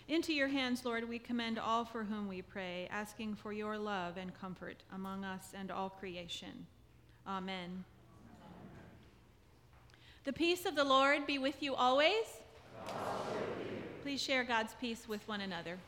Into 0.09 0.35
your 0.35 0.49
hands, 0.49 0.85
Lord, 0.85 1.09
we 1.09 1.19
commend 1.19 1.59
all 1.59 1.85
for 1.85 2.05
whom 2.05 2.29
we 2.29 2.43
pray, 2.43 2.89
asking 2.91 3.37
for 3.37 3.53
your 3.53 3.79
love 3.79 4.17
and 4.19 4.39
comfort 4.39 4.83
among 4.93 5.25
us 5.25 5.55
and 5.55 5.71
all 5.71 5.89
creation. 5.89 6.67
Amen. 7.27 7.85
The 10.25 10.33
peace 10.33 10.67
of 10.67 10.77
the 10.77 10.85
Lord 10.85 11.27
be 11.27 11.39
with 11.39 11.63
you 11.63 11.75
always. 11.75 12.27
Please 14.03 14.21
share 14.21 14.43
God's 14.43 14.75
peace 14.81 15.09
with 15.09 15.27
one 15.29 15.41
another. 15.41 15.79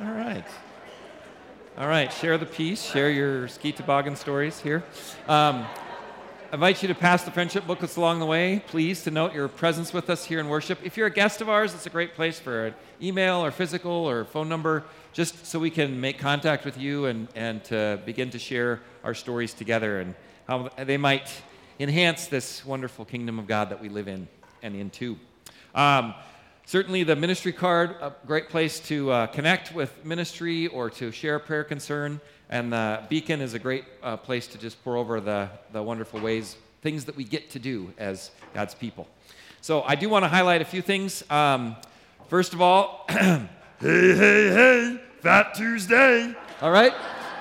All 0.00 0.12
right. 0.12 0.44
All 1.76 1.88
right, 1.88 2.12
share 2.12 2.38
the 2.38 2.46
peace, 2.46 2.80
share 2.80 3.10
your 3.10 3.48
ski 3.48 3.72
toboggan 3.72 4.14
stories 4.14 4.60
here. 4.60 4.84
Um, 5.26 5.66
I 6.52 6.54
invite 6.54 6.82
you 6.82 6.88
to 6.88 6.94
pass 6.94 7.24
the 7.24 7.32
friendship 7.32 7.66
booklets 7.66 7.96
along 7.96 8.20
the 8.20 8.26
way. 8.26 8.62
Please 8.68 9.02
to 9.02 9.10
note 9.10 9.34
your 9.34 9.48
presence 9.48 9.92
with 9.92 10.08
us 10.08 10.24
here 10.24 10.38
in 10.38 10.48
worship. 10.48 10.78
If 10.84 10.96
you're 10.96 11.08
a 11.08 11.12
guest 11.12 11.40
of 11.40 11.48
ours, 11.48 11.74
it's 11.74 11.86
a 11.86 11.90
great 11.90 12.14
place 12.14 12.38
for 12.38 12.66
an 12.66 12.74
email 13.02 13.44
or 13.44 13.50
physical 13.50 13.90
or 13.90 14.24
phone 14.24 14.48
number, 14.48 14.84
just 15.12 15.44
so 15.44 15.58
we 15.58 15.70
can 15.70 16.00
make 16.00 16.20
contact 16.20 16.64
with 16.64 16.78
you 16.78 17.06
and, 17.06 17.26
and 17.34 17.64
to 17.64 18.00
begin 18.06 18.30
to 18.30 18.38
share 18.38 18.80
our 19.02 19.14
stories 19.14 19.52
together 19.52 19.98
and 19.98 20.14
how 20.46 20.70
they 20.76 20.96
might 20.96 21.28
enhance 21.80 22.28
this 22.28 22.64
wonderful 22.64 23.04
kingdom 23.04 23.40
of 23.40 23.48
God 23.48 23.70
that 23.70 23.80
we 23.80 23.88
live 23.88 24.06
in 24.06 24.28
and 24.62 24.76
into. 24.76 25.18
Um, 25.74 26.14
Certainly, 26.68 27.04
the 27.04 27.16
ministry 27.16 27.54
card, 27.54 27.92
a 27.92 28.12
great 28.26 28.50
place 28.50 28.78
to 28.80 29.10
uh, 29.10 29.26
connect 29.28 29.74
with 29.74 30.04
ministry 30.04 30.66
or 30.66 30.90
to 30.90 31.10
share 31.10 31.36
a 31.36 31.40
prayer 31.40 31.64
concern. 31.64 32.20
And 32.50 32.74
the 32.74 33.02
beacon 33.08 33.40
is 33.40 33.54
a 33.54 33.58
great 33.58 33.86
uh, 34.02 34.18
place 34.18 34.46
to 34.48 34.58
just 34.58 34.84
pore 34.84 34.98
over 34.98 35.18
the, 35.18 35.48
the 35.72 35.82
wonderful 35.82 36.20
ways, 36.20 36.58
things 36.82 37.06
that 37.06 37.16
we 37.16 37.24
get 37.24 37.48
to 37.52 37.58
do 37.58 37.94
as 37.96 38.32
God's 38.52 38.74
people. 38.74 39.08
So, 39.62 39.80
I 39.80 39.94
do 39.94 40.10
want 40.10 40.26
to 40.26 40.28
highlight 40.28 40.60
a 40.60 40.66
few 40.66 40.82
things. 40.82 41.24
Um, 41.30 41.74
first 42.28 42.52
of 42.52 42.60
all, 42.60 43.06
hey, 43.08 43.48
hey, 43.80 44.14
hey, 44.50 45.00
Fat 45.22 45.54
Tuesday. 45.54 46.34
All 46.60 46.70
right, 46.70 46.92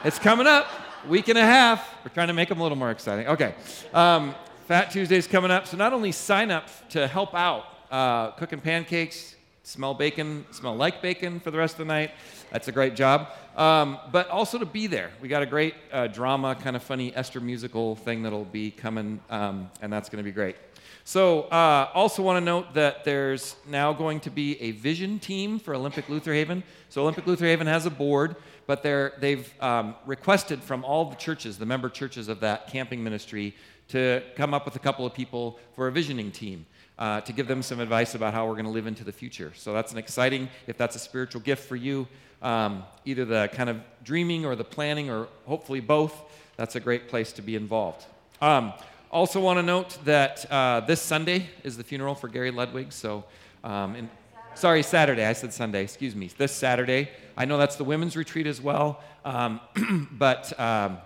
it's 0.05 0.19
coming 0.19 0.47
up, 0.47 0.69
week 1.05 1.27
and 1.27 1.37
a 1.37 1.45
half. 1.45 1.85
We're 2.05 2.13
trying 2.13 2.29
to 2.29 2.33
make 2.33 2.47
them 2.47 2.61
a 2.61 2.63
little 2.63 2.77
more 2.77 2.91
exciting. 2.91 3.27
Okay, 3.27 3.55
um, 3.93 4.33
Fat 4.67 4.89
Tuesday's 4.89 5.27
coming 5.27 5.51
up. 5.51 5.67
So, 5.67 5.75
not 5.75 5.91
only 5.91 6.13
sign 6.13 6.49
up 6.49 6.69
to 6.91 7.07
help 7.07 7.35
out 7.35 7.65
uh, 7.91 8.31
cooking 8.31 8.59
pancakes, 8.59 9.35
smell 9.63 9.93
bacon, 9.93 10.45
smell 10.51 10.75
like 10.75 11.01
bacon 11.01 11.39
for 11.39 11.51
the 11.51 11.57
rest 11.57 11.73
of 11.73 11.79
the 11.79 11.85
night. 11.85 12.11
That's 12.51 12.69
a 12.69 12.71
great 12.71 12.95
job. 12.95 13.27
Um, 13.57 13.97
but 14.11 14.29
also 14.29 14.57
to 14.57 14.65
be 14.65 14.87
there. 14.87 15.11
We 15.21 15.27
got 15.27 15.43
a 15.43 15.45
great 15.45 15.73
uh, 15.91 16.07
drama, 16.07 16.55
kind 16.55 16.75
of 16.75 16.83
funny 16.83 17.13
Esther 17.15 17.41
musical 17.41 17.95
thing 17.95 18.23
that'll 18.23 18.45
be 18.45 18.71
coming, 18.71 19.19
um, 19.29 19.69
and 19.81 19.91
that's 19.91 20.07
going 20.07 20.23
to 20.23 20.23
be 20.23 20.31
great. 20.31 20.55
So, 21.03 21.43
uh, 21.43 21.89
also 21.93 22.21
want 22.21 22.37
to 22.37 22.45
note 22.45 22.73
that 22.75 23.03
there's 23.03 23.55
now 23.67 23.93
going 23.93 24.19
to 24.21 24.29
be 24.29 24.61
a 24.61 24.71
vision 24.71 25.19
team 25.19 25.59
for 25.59 25.73
Olympic 25.73 26.07
Luther 26.07 26.33
Haven. 26.33 26.63
So, 26.89 27.01
Olympic 27.01 27.25
Luther 27.25 27.45
Haven 27.45 27.67
has 27.67 27.85
a 27.85 27.89
board, 27.89 28.35
but 28.67 28.83
they're, 28.83 29.13
they've 29.19 29.51
um, 29.61 29.95
requested 30.05 30.61
from 30.61 30.83
all 30.85 31.05
the 31.09 31.15
churches, 31.15 31.57
the 31.57 31.65
member 31.65 31.89
churches 31.89 32.27
of 32.27 32.41
that 32.41 32.67
camping 32.67 33.03
ministry, 33.03 33.55
to 33.89 34.21
come 34.35 34.53
up 34.53 34.65
with 34.65 34.75
a 34.75 34.79
couple 34.79 35.05
of 35.05 35.13
people 35.13 35.59
for 35.75 35.87
a 35.87 35.91
visioning 35.91 36.31
team 36.31 36.65
uh, 36.99 37.21
to 37.21 37.33
give 37.33 37.47
them 37.47 37.61
some 37.61 37.79
advice 37.79 38.15
about 38.15 38.33
how 38.33 38.47
we're 38.47 38.53
going 38.53 38.65
to 38.65 38.71
live 38.71 38.87
into 38.87 39.03
the 39.03 39.11
future. 39.11 39.51
So 39.55 39.73
that's 39.73 39.91
an 39.91 39.97
exciting, 39.97 40.49
if 40.67 40.77
that's 40.77 40.95
a 40.95 40.99
spiritual 40.99 41.41
gift 41.41 41.67
for 41.67 41.75
you, 41.75 42.07
um, 42.41 42.83
either 43.05 43.25
the 43.25 43.49
kind 43.53 43.69
of 43.69 43.81
dreaming 44.03 44.45
or 44.45 44.55
the 44.55 44.63
planning 44.63 45.09
or 45.09 45.27
hopefully 45.45 45.79
both, 45.79 46.13
that's 46.55 46.75
a 46.75 46.79
great 46.79 47.07
place 47.07 47.31
to 47.33 47.41
be 47.41 47.55
involved. 47.55 48.05
Um, 48.41 48.73
also, 49.09 49.39
want 49.39 49.57
to 49.57 49.63
note 49.63 49.97
that 50.03 50.45
uh, 50.51 50.81
this 50.81 51.01
Sunday 51.01 51.49
is 51.63 51.77
the 51.77 51.83
funeral 51.83 52.13
for 52.13 52.27
Gary 52.27 52.51
Ludwig. 52.51 52.91
So, 52.91 53.23
um, 53.63 53.95
in, 53.95 54.09
sorry, 54.53 54.83
Saturday. 54.83 55.23
I 55.25 55.33
said 55.33 55.53
Sunday. 55.53 55.83
Excuse 55.83 56.13
me. 56.13 56.29
This 56.37 56.51
Saturday. 56.51 57.09
I 57.37 57.45
know 57.45 57.57
that's 57.57 57.77
the 57.77 57.85
women's 57.85 58.17
retreat 58.17 58.47
as 58.47 58.59
well. 58.59 59.01
Um, 59.23 59.61
but 60.11 60.59
um, 60.59 60.97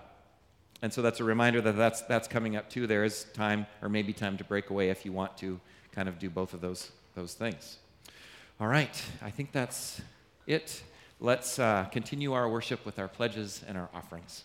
and 0.82 0.91
so 0.91 1.01
that's 1.01 1.19
a 1.19 1.23
reminder 1.23 1.61
that 1.61 1.77
that's 1.77 2.01
that's 2.03 2.27
coming 2.27 2.55
up 2.55 2.69
too. 2.69 2.88
There 2.88 3.03
is 3.03 3.25
time, 3.34 3.67
or 3.82 3.89
maybe 3.89 4.13
time 4.13 4.38
to 4.38 4.43
break 4.43 4.69
away 4.69 4.89
if 4.89 5.05
you 5.05 5.11
want 5.11 5.38
to 5.38 5.59
kind 5.91 6.09
of 6.09 6.19
do 6.19 6.29
both 6.29 6.53
of 6.53 6.61
those, 6.61 6.91
those 7.15 7.34
things. 7.34 7.77
All 8.59 8.67
right, 8.67 9.03
I 9.21 9.29
think 9.29 9.51
that's 9.51 10.01
it. 10.47 10.84
Let's 11.19 11.59
uh, 11.59 11.86
continue 11.91 12.34
our 12.34 12.49
worship 12.49 12.86
with 12.86 12.97
our 12.97 13.07
pledges 13.07 13.63
and 13.67 13.77
our 13.77 13.89
offerings. 13.93 14.43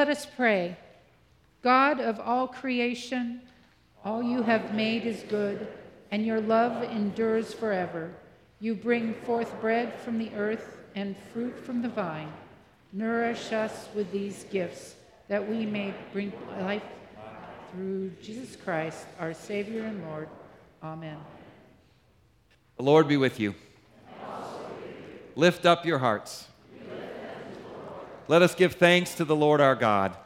Let 0.00 0.08
us 0.08 0.24
pray. 0.24 0.78
God 1.62 2.00
of 2.00 2.18
all 2.20 2.48
creation, 2.48 3.42
all 4.02 4.22
you 4.22 4.40
have 4.40 4.74
made 4.74 5.04
is 5.04 5.22
good, 5.28 5.68
and 6.10 6.24
your 6.24 6.40
love 6.40 6.82
endures 6.84 7.52
forever. 7.52 8.10
You 8.60 8.74
bring 8.74 9.12
forth 9.12 9.60
bread 9.60 9.92
from 10.00 10.16
the 10.16 10.30
earth 10.34 10.78
and 10.94 11.16
fruit 11.34 11.54
from 11.54 11.82
the 11.82 11.90
vine. 11.90 12.32
Nourish 12.94 13.52
us 13.52 13.90
with 13.94 14.10
these 14.10 14.44
gifts, 14.44 14.94
that 15.28 15.46
we 15.46 15.66
may 15.66 15.92
bring 16.14 16.32
life 16.62 16.82
through 17.70 18.12
Jesus 18.22 18.56
Christ, 18.56 19.04
our 19.18 19.34
Savior 19.34 19.82
and 19.82 20.02
Lord. 20.06 20.30
Amen. 20.82 21.18
The 22.78 22.84
Lord 22.84 23.06
be 23.06 23.18
with 23.18 23.38
you. 23.38 23.54
Lift 25.36 25.66
up 25.66 25.84
your 25.84 25.98
hearts. 25.98 26.46
Let 28.30 28.42
us 28.42 28.54
give 28.54 28.74
thanks 28.74 29.16
to 29.16 29.24
the 29.24 29.34
Lord 29.34 29.60
our 29.60 29.74
God. 29.74 30.16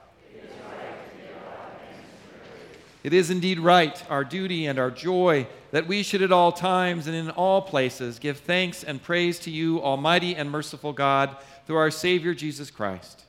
It 3.02 3.14
is 3.14 3.30
indeed 3.30 3.58
right, 3.58 3.98
our 4.10 4.24
duty 4.24 4.66
and 4.66 4.78
our 4.78 4.90
joy, 4.90 5.46
that 5.70 5.86
we 5.86 6.02
should 6.02 6.20
at 6.20 6.30
all 6.30 6.52
times 6.52 7.06
and 7.06 7.16
in 7.16 7.30
all 7.30 7.62
places 7.62 8.18
give 8.18 8.40
thanks 8.40 8.84
and 8.84 9.02
praise 9.02 9.38
to 9.38 9.50
you, 9.50 9.80
Almighty 9.82 10.36
and 10.36 10.50
merciful 10.50 10.92
God, 10.92 11.34
through 11.66 11.78
our 11.78 11.90
Savior 11.90 12.34
Jesus 12.34 12.70
Christ. 12.70 13.24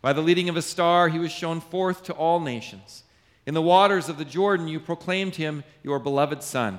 By 0.00 0.12
the 0.12 0.22
leading 0.22 0.48
of 0.48 0.56
a 0.56 0.62
star, 0.62 1.08
he 1.08 1.18
was 1.18 1.32
shown 1.32 1.60
forth 1.60 2.04
to 2.04 2.12
all 2.12 2.38
nations. 2.38 3.02
In 3.44 3.54
the 3.54 3.60
waters 3.60 4.08
of 4.08 4.18
the 4.18 4.24
Jordan, 4.24 4.68
you 4.68 4.78
proclaimed 4.78 5.34
him 5.34 5.64
your 5.82 5.98
beloved 5.98 6.44
Son. 6.44 6.78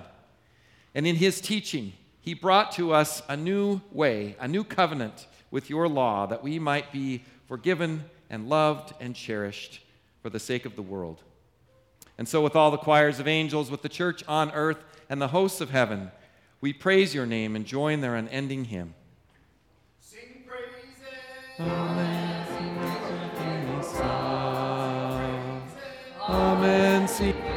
And 0.96 1.06
in 1.06 1.18
his 1.18 1.42
teaching, 1.42 1.92
he 2.22 2.36
brought 2.36 2.72
to 2.74 2.94
us 2.94 3.22
a 3.28 3.36
new 3.36 3.82
way, 3.92 4.38
a 4.40 4.48
new 4.48 4.64
covenant 4.64 5.28
with 5.52 5.70
your 5.70 5.88
law, 5.88 6.26
that 6.26 6.42
we 6.42 6.58
might 6.58 6.92
be 6.92 7.22
forgiven 7.54 8.04
and 8.32 8.50
loved 8.50 8.96
and 9.00 9.16
cherished 9.16 9.80
for 10.24 10.32
the 10.32 10.40
sake 10.40 10.66
of 10.66 10.76
the 10.76 10.82
world. 10.82 11.22
And 12.18 12.28
so, 12.28 12.42
with 12.42 12.56
all 12.56 12.72
the 12.72 12.80
choirs 12.80 13.20
of 13.20 13.28
angels, 13.28 13.70
with 13.70 13.84
the 13.84 13.90
church 13.90 14.24
on 14.28 14.50
earth, 14.54 14.84
and 15.08 15.22
the 15.22 15.28
hosts 15.28 15.62
of 15.62 15.70
heaven, 15.70 16.10
we 16.62 16.74
praise 16.74 17.14
your 17.14 17.28
name 17.28 17.56
and 17.56 17.64
join 17.64 18.02
their 18.02 18.16
unending 18.16 18.66
hymn. 18.66 18.96
Sing 20.00 20.44
praises. 20.48 20.98
Amen. 21.60 22.48
Amen. 26.28 27.08
Sing. 27.08 27.53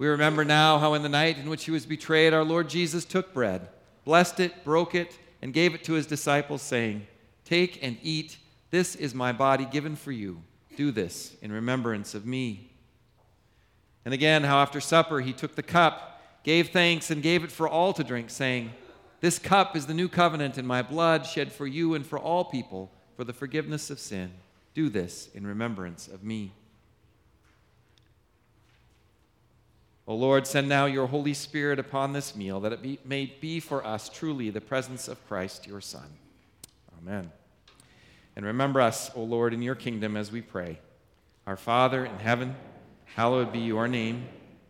We 0.00 0.08
remember 0.08 0.46
now 0.46 0.78
how 0.78 0.94
in 0.94 1.02
the 1.02 1.10
night 1.10 1.36
in 1.36 1.50
which 1.50 1.66
he 1.66 1.70
was 1.70 1.84
betrayed, 1.84 2.32
our 2.32 2.42
Lord 2.42 2.70
Jesus 2.70 3.04
took 3.04 3.34
bread, 3.34 3.68
blessed 4.06 4.40
it, 4.40 4.64
broke 4.64 4.94
it, 4.94 5.18
and 5.42 5.52
gave 5.52 5.74
it 5.74 5.84
to 5.84 5.92
his 5.92 6.06
disciples, 6.06 6.62
saying, 6.62 7.06
Take 7.44 7.84
and 7.84 7.98
eat. 8.02 8.38
This 8.70 8.96
is 8.96 9.14
my 9.14 9.32
body 9.32 9.66
given 9.66 9.96
for 9.96 10.10
you. 10.10 10.42
Do 10.74 10.90
this 10.90 11.36
in 11.42 11.52
remembrance 11.52 12.14
of 12.14 12.24
me. 12.24 12.70
And 14.06 14.14
again, 14.14 14.42
how 14.42 14.62
after 14.62 14.80
supper 14.80 15.20
he 15.20 15.34
took 15.34 15.54
the 15.54 15.62
cup, 15.62 16.22
gave 16.44 16.70
thanks, 16.70 17.10
and 17.10 17.22
gave 17.22 17.44
it 17.44 17.52
for 17.52 17.68
all 17.68 17.92
to 17.92 18.02
drink, 18.02 18.30
saying, 18.30 18.70
This 19.20 19.38
cup 19.38 19.76
is 19.76 19.84
the 19.84 19.92
new 19.92 20.08
covenant 20.08 20.56
in 20.56 20.66
my 20.66 20.80
blood, 20.80 21.26
shed 21.26 21.52
for 21.52 21.66
you 21.66 21.92
and 21.92 22.06
for 22.06 22.18
all 22.18 22.46
people 22.46 22.90
for 23.16 23.24
the 23.24 23.34
forgiveness 23.34 23.90
of 23.90 24.00
sin. 24.00 24.32
Do 24.72 24.88
this 24.88 25.28
in 25.34 25.46
remembrance 25.46 26.08
of 26.08 26.24
me. 26.24 26.52
O 30.06 30.14
Lord, 30.14 30.46
send 30.46 30.68
now 30.68 30.86
your 30.86 31.06
Holy 31.06 31.34
Spirit 31.34 31.78
upon 31.78 32.12
this 32.12 32.34
meal, 32.34 32.60
that 32.60 32.72
it 32.72 32.82
be, 32.82 32.98
may 33.04 33.26
be 33.26 33.60
for 33.60 33.84
us 33.86 34.08
truly 34.08 34.50
the 34.50 34.60
presence 34.60 35.08
of 35.08 35.24
Christ, 35.28 35.66
your 35.66 35.80
Son. 35.80 36.08
Amen. 36.98 37.30
And 38.36 38.44
remember 38.44 38.80
us, 38.80 39.10
O 39.14 39.22
Lord, 39.22 39.54
in 39.54 39.62
your 39.62 39.74
kingdom 39.74 40.16
as 40.16 40.32
we 40.32 40.40
pray. 40.40 40.78
Our 41.46 41.56
Father 41.56 42.04
in 42.04 42.18
heaven, 42.18 42.56
hallowed 43.04 43.52
be 43.52 43.60
your 43.60 43.88
name. 43.88 44.26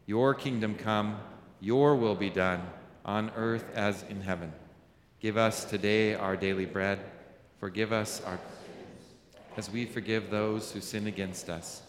Your 0.07 0.35
kingdom 0.35 0.75
come, 0.75 1.19
your 1.61 1.97
will 1.97 2.17
be 2.17 2.31
done, 2.31 2.63
on 3.05 3.31
earth 3.37 3.65
as 3.75 4.05
in 4.09 4.21
heaven. 4.21 4.53
Give 5.21 5.37
us 5.37 5.65
today 5.65 6.15
our 6.15 6.37
daily 6.37 6.67
bread. 6.67 6.99
Forgive 7.59 7.93
us 7.93 8.23
our 8.27 8.39
as 9.57 9.71
we 9.71 9.85
forgive 9.85 10.31
those 10.31 10.73
who 10.73 10.81
sin 10.81 11.07
against 11.07 11.51
us. 11.51 11.83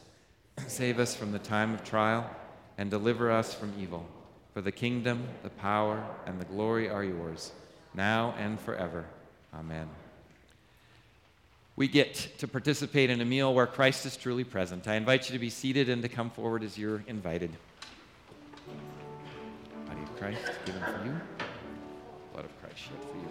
Save 0.67 0.99
us 0.99 1.15
from 1.15 1.31
the 1.31 1.39
time 1.39 1.73
of 1.73 1.83
trial 1.83 2.29
and 2.81 2.89
deliver 2.89 3.29
us 3.29 3.53
from 3.53 3.71
evil. 3.79 4.03
For 4.55 4.61
the 4.61 4.71
kingdom, 4.71 5.27
the 5.43 5.51
power, 5.51 6.03
and 6.25 6.41
the 6.41 6.45
glory 6.45 6.89
are 6.89 7.03
yours, 7.03 7.51
now 7.93 8.33
and 8.39 8.59
forever. 8.59 9.05
Amen. 9.53 9.87
We 11.75 11.87
get 11.87 12.39
to 12.39 12.47
participate 12.47 13.11
in 13.11 13.21
a 13.21 13.25
meal 13.25 13.53
where 13.53 13.67
Christ 13.67 14.07
is 14.07 14.17
truly 14.17 14.43
present. 14.43 14.87
I 14.87 14.95
invite 14.95 15.29
you 15.29 15.33
to 15.33 15.39
be 15.39 15.51
seated 15.51 15.89
and 15.89 16.01
to 16.01 16.09
come 16.09 16.31
forward 16.31 16.63
as 16.63 16.75
you're 16.75 17.03
invited. 17.05 17.51
Body 19.85 20.01
of 20.01 20.15
Christ 20.17 20.41
given 20.65 20.81
for 20.81 21.05
you, 21.05 21.21
blood 22.33 22.45
of 22.45 22.61
Christ 22.61 22.79
shed 22.79 22.97
for 23.11 23.17
you. 23.17 23.29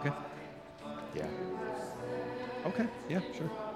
Okay? 0.00 0.12
Yeah. 1.14 1.28
Okay, 2.66 2.86
yeah, 3.08 3.20
sure. 3.34 3.69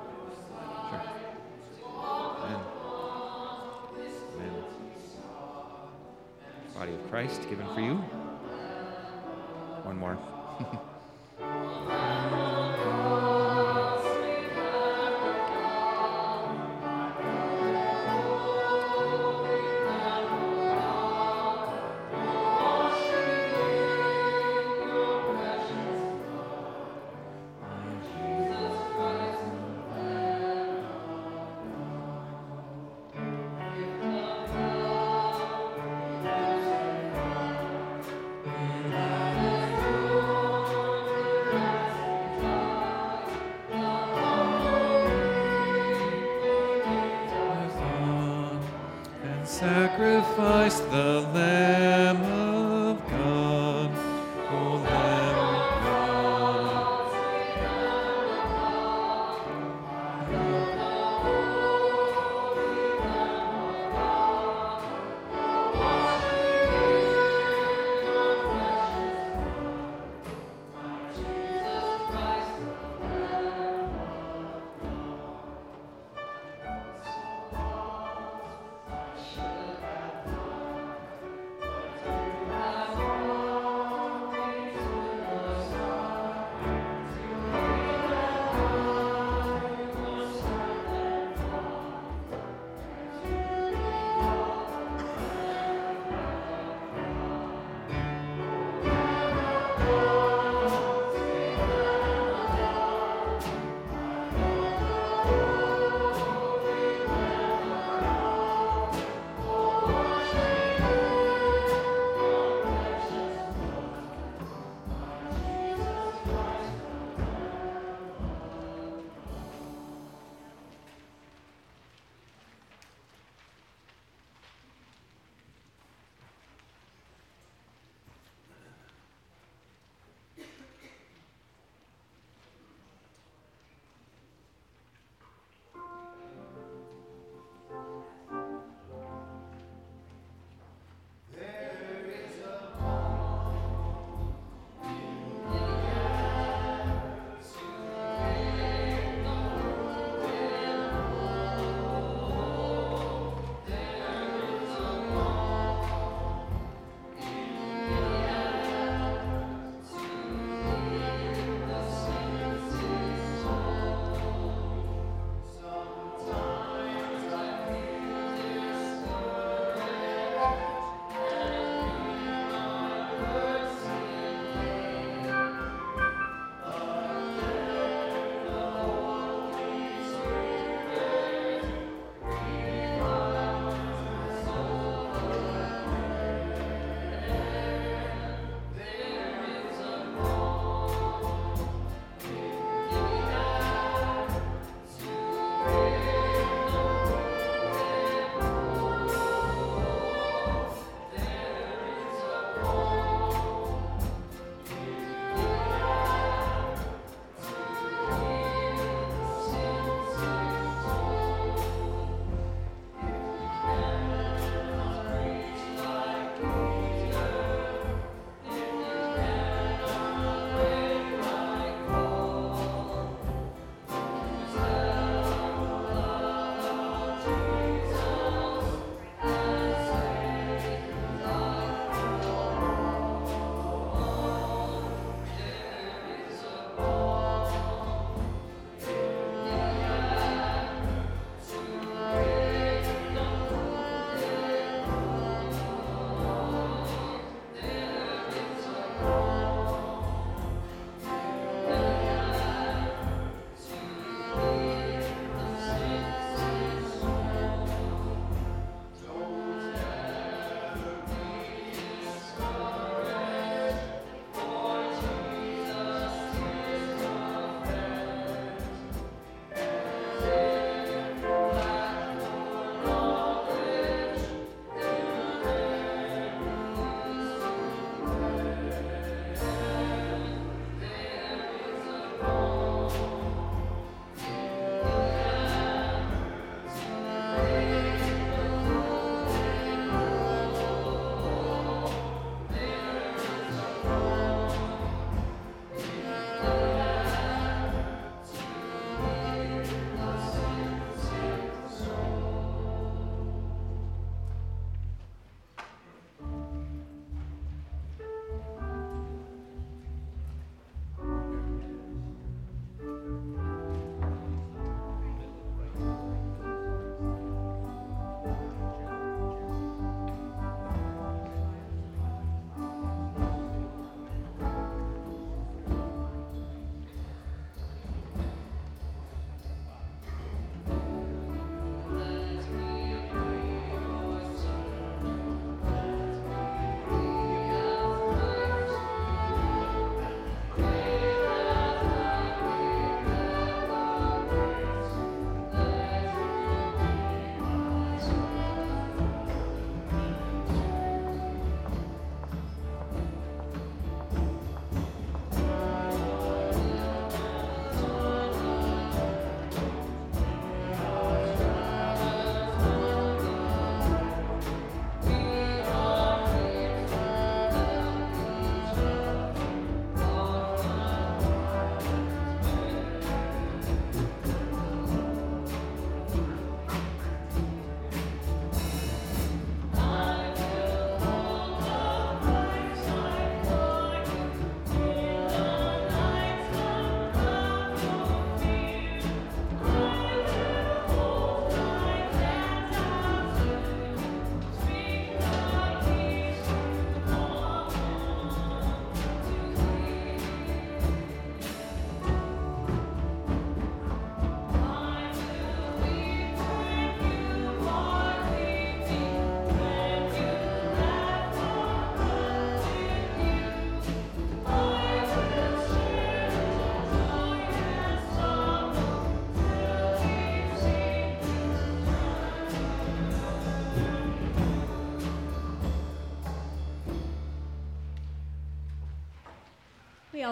Body 6.74 6.94
of 6.94 7.08
Christ 7.08 7.48
given 7.48 7.66
for 7.74 7.80
you. 7.80 7.94
One 9.84 9.98
more. 9.98 10.18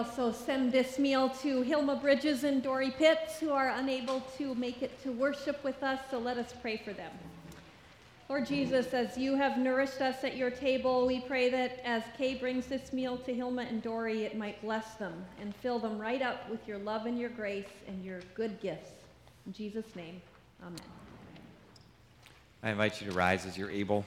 also 0.03 0.33
send 0.33 0.69
this 0.69 0.99
meal 0.99 1.29
to 1.29 1.61
Hilma 1.61 1.95
Bridges 1.95 2.43
and 2.43 2.61
Dory 2.61 2.91
Pitts, 2.91 3.39
who 3.39 3.51
are 3.51 3.69
unable 3.69 4.19
to 4.37 4.53
make 4.55 4.81
it 4.81 5.01
to 5.03 5.13
worship 5.13 5.63
with 5.63 5.81
us, 5.81 5.97
so 6.11 6.19
let 6.19 6.37
us 6.37 6.53
pray 6.61 6.75
for 6.75 6.91
them. 6.91 7.11
Lord 8.27 8.45
Jesus, 8.45 8.87
as 8.87 9.17
you 9.17 9.35
have 9.35 9.57
nourished 9.57 10.01
us 10.01 10.25
at 10.25 10.35
your 10.35 10.51
table, 10.51 11.07
we 11.07 11.21
pray 11.21 11.49
that 11.51 11.79
as 11.85 12.03
Kay 12.17 12.35
brings 12.35 12.65
this 12.67 12.91
meal 12.91 13.15
to 13.19 13.33
Hilma 13.33 13.61
and 13.61 13.81
Dory, 13.81 14.23
it 14.23 14.37
might 14.37 14.61
bless 14.61 14.95
them 14.95 15.23
and 15.39 15.55
fill 15.55 15.79
them 15.79 15.97
right 15.97 16.21
up 16.21 16.49
with 16.49 16.67
your 16.67 16.79
love 16.79 17.05
and 17.05 17.17
your 17.17 17.29
grace 17.29 17.71
and 17.87 18.03
your 18.03 18.19
good 18.35 18.59
gifts. 18.59 18.91
In 19.45 19.53
Jesus' 19.53 19.95
name, 19.95 20.21
amen. 20.61 20.75
I 22.61 22.71
invite 22.71 22.99
you 22.99 23.09
to 23.09 23.15
rise 23.15 23.45
as 23.45 23.57
you're 23.57 23.71
able. 23.71 24.05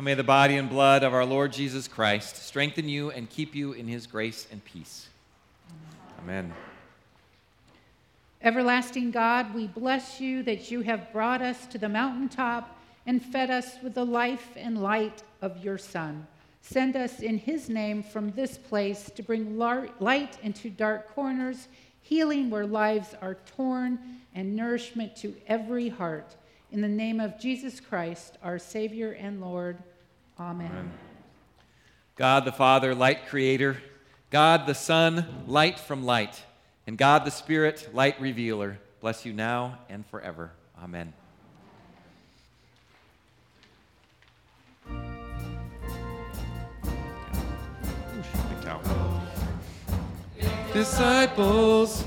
And 0.00 0.06
may 0.06 0.14
the 0.14 0.24
body 0.24 0.56
and 0.56 0.70
blood 0.70 1.02
of 1.02 1.12
our 1.12 1.26
Lord 1.26 1.52
Jesus 1.52 1.86
Christ 1.86 2.36
strengthen 2.36 2.88
you 2.88 3.10
and 3.10 3.28
keep 3.28 3.54
you 3.54 3.72
in 3.72 3.86
his 3.86 4.06
grace 4.06 4.46
and 4.50 4.64
peace. 4.64 5.10
Amen. 6.22 6.54
Everlasting 8.40 9.10
God, 9.10 9.54
we 9.54 9.66
bless 9.66 10.18
you 10.18 10.42
that 10.44 10.70
you 10.70 10.80
have 10.80 11.12
brought 11.12 11.42
us 11.42 11.66
to 11.66 11.76
the 11.76 11.90
mountaintop 11.90 12.80
and 13.04 13.22
fed 13.22 13.50
us 13.50 13.74
with 13.82 13.92
the 13.92 14.06
life 14.06 14.48
and 14.56 14.82
light 14.82 15.22
of 15.42 15.62
your 15.62 15.76
Son. 15.76 16.26
Send 16.62 16.96
us 16.96 17.20
in 17.20 17.36
his 17.36 17.68
name 17.68 18.02
from 18.02 18.30
this 18.30 18.56
place 18.56 19.10
to 19.14 19.22
bring 19.22 19.58
light 19.58 20.38
into 20.42 20.70
dark 20.70 21.14
corners, 21.14 21.68
healing 22.00 22.48
where 22.48 22.66
lives 22.66 23.14
are 23.20 23.36
torn, 23.54 23.98
and 24.34 24.56
nourishment 24.56 25.14
to 25.16 25.36
every 25.46 25.90
heart. 25.90 26.36
In 26.72 26.80
the 26.80 26.88
name 26.88 27.20
of 27.20 27.38
Jesus 27.38 27.80
Christ, 27.80 28.38
our 28.42 28.58
Savior 28.58 29.12
and 29.12 29.42
Lord. 29.42 29.76
Amen. 30.40 30.70
Amen. 30.70 30.90
God 32.16 32.46
the 32.46 32.52
Father, 32.52 32.94
light 32.94 33.28
creator, 33.28 33.76
God 34.30 34.66
the 34.66 34.74
Son, 34.74 35.44
light 35.46 35.78
from 35.78 36.02
light, 36.02 36.42
and 36.86 36.96
God 36.96 37.26
the 37.26 37.30
Spirit, 37.30 37.90
light 37.92 38.18
revealer, 38.18 38.78
bless 39.02 39.26
you 39.26 39.34
now 39.34 39.78
and 39.90 40.06
forever. 40.06 40.52
Amen. 40.82 41.12
Big 48.48 48.62
towel. 48.62 49.22
Disciples. 50.72 52.04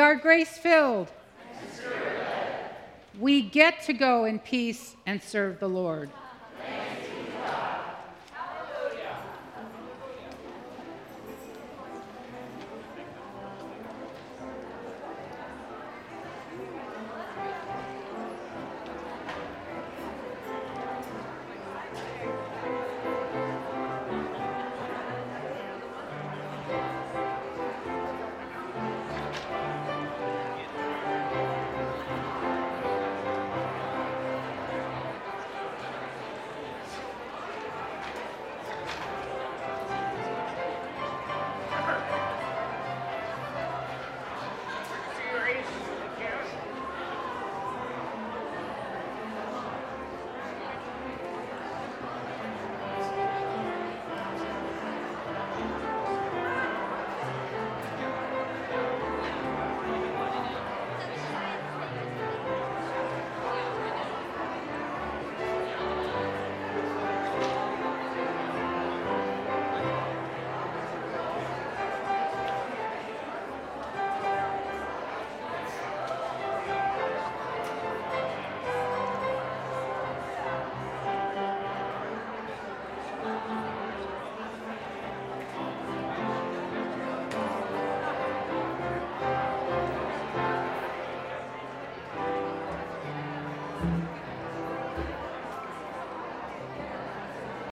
Are 0.00 0.16
grace 0.16 0.58
filled. 0.58 1.08
We 3.18 3.42
get 3.42 3.82
to 3.82 3.92
go 3.92 4.24
in 4.24 4.38
peace 4.38 4.96
and 5.06 5.22
serve 5.22 5.60
the 5.60 5.68
Lord. 5.68 6.10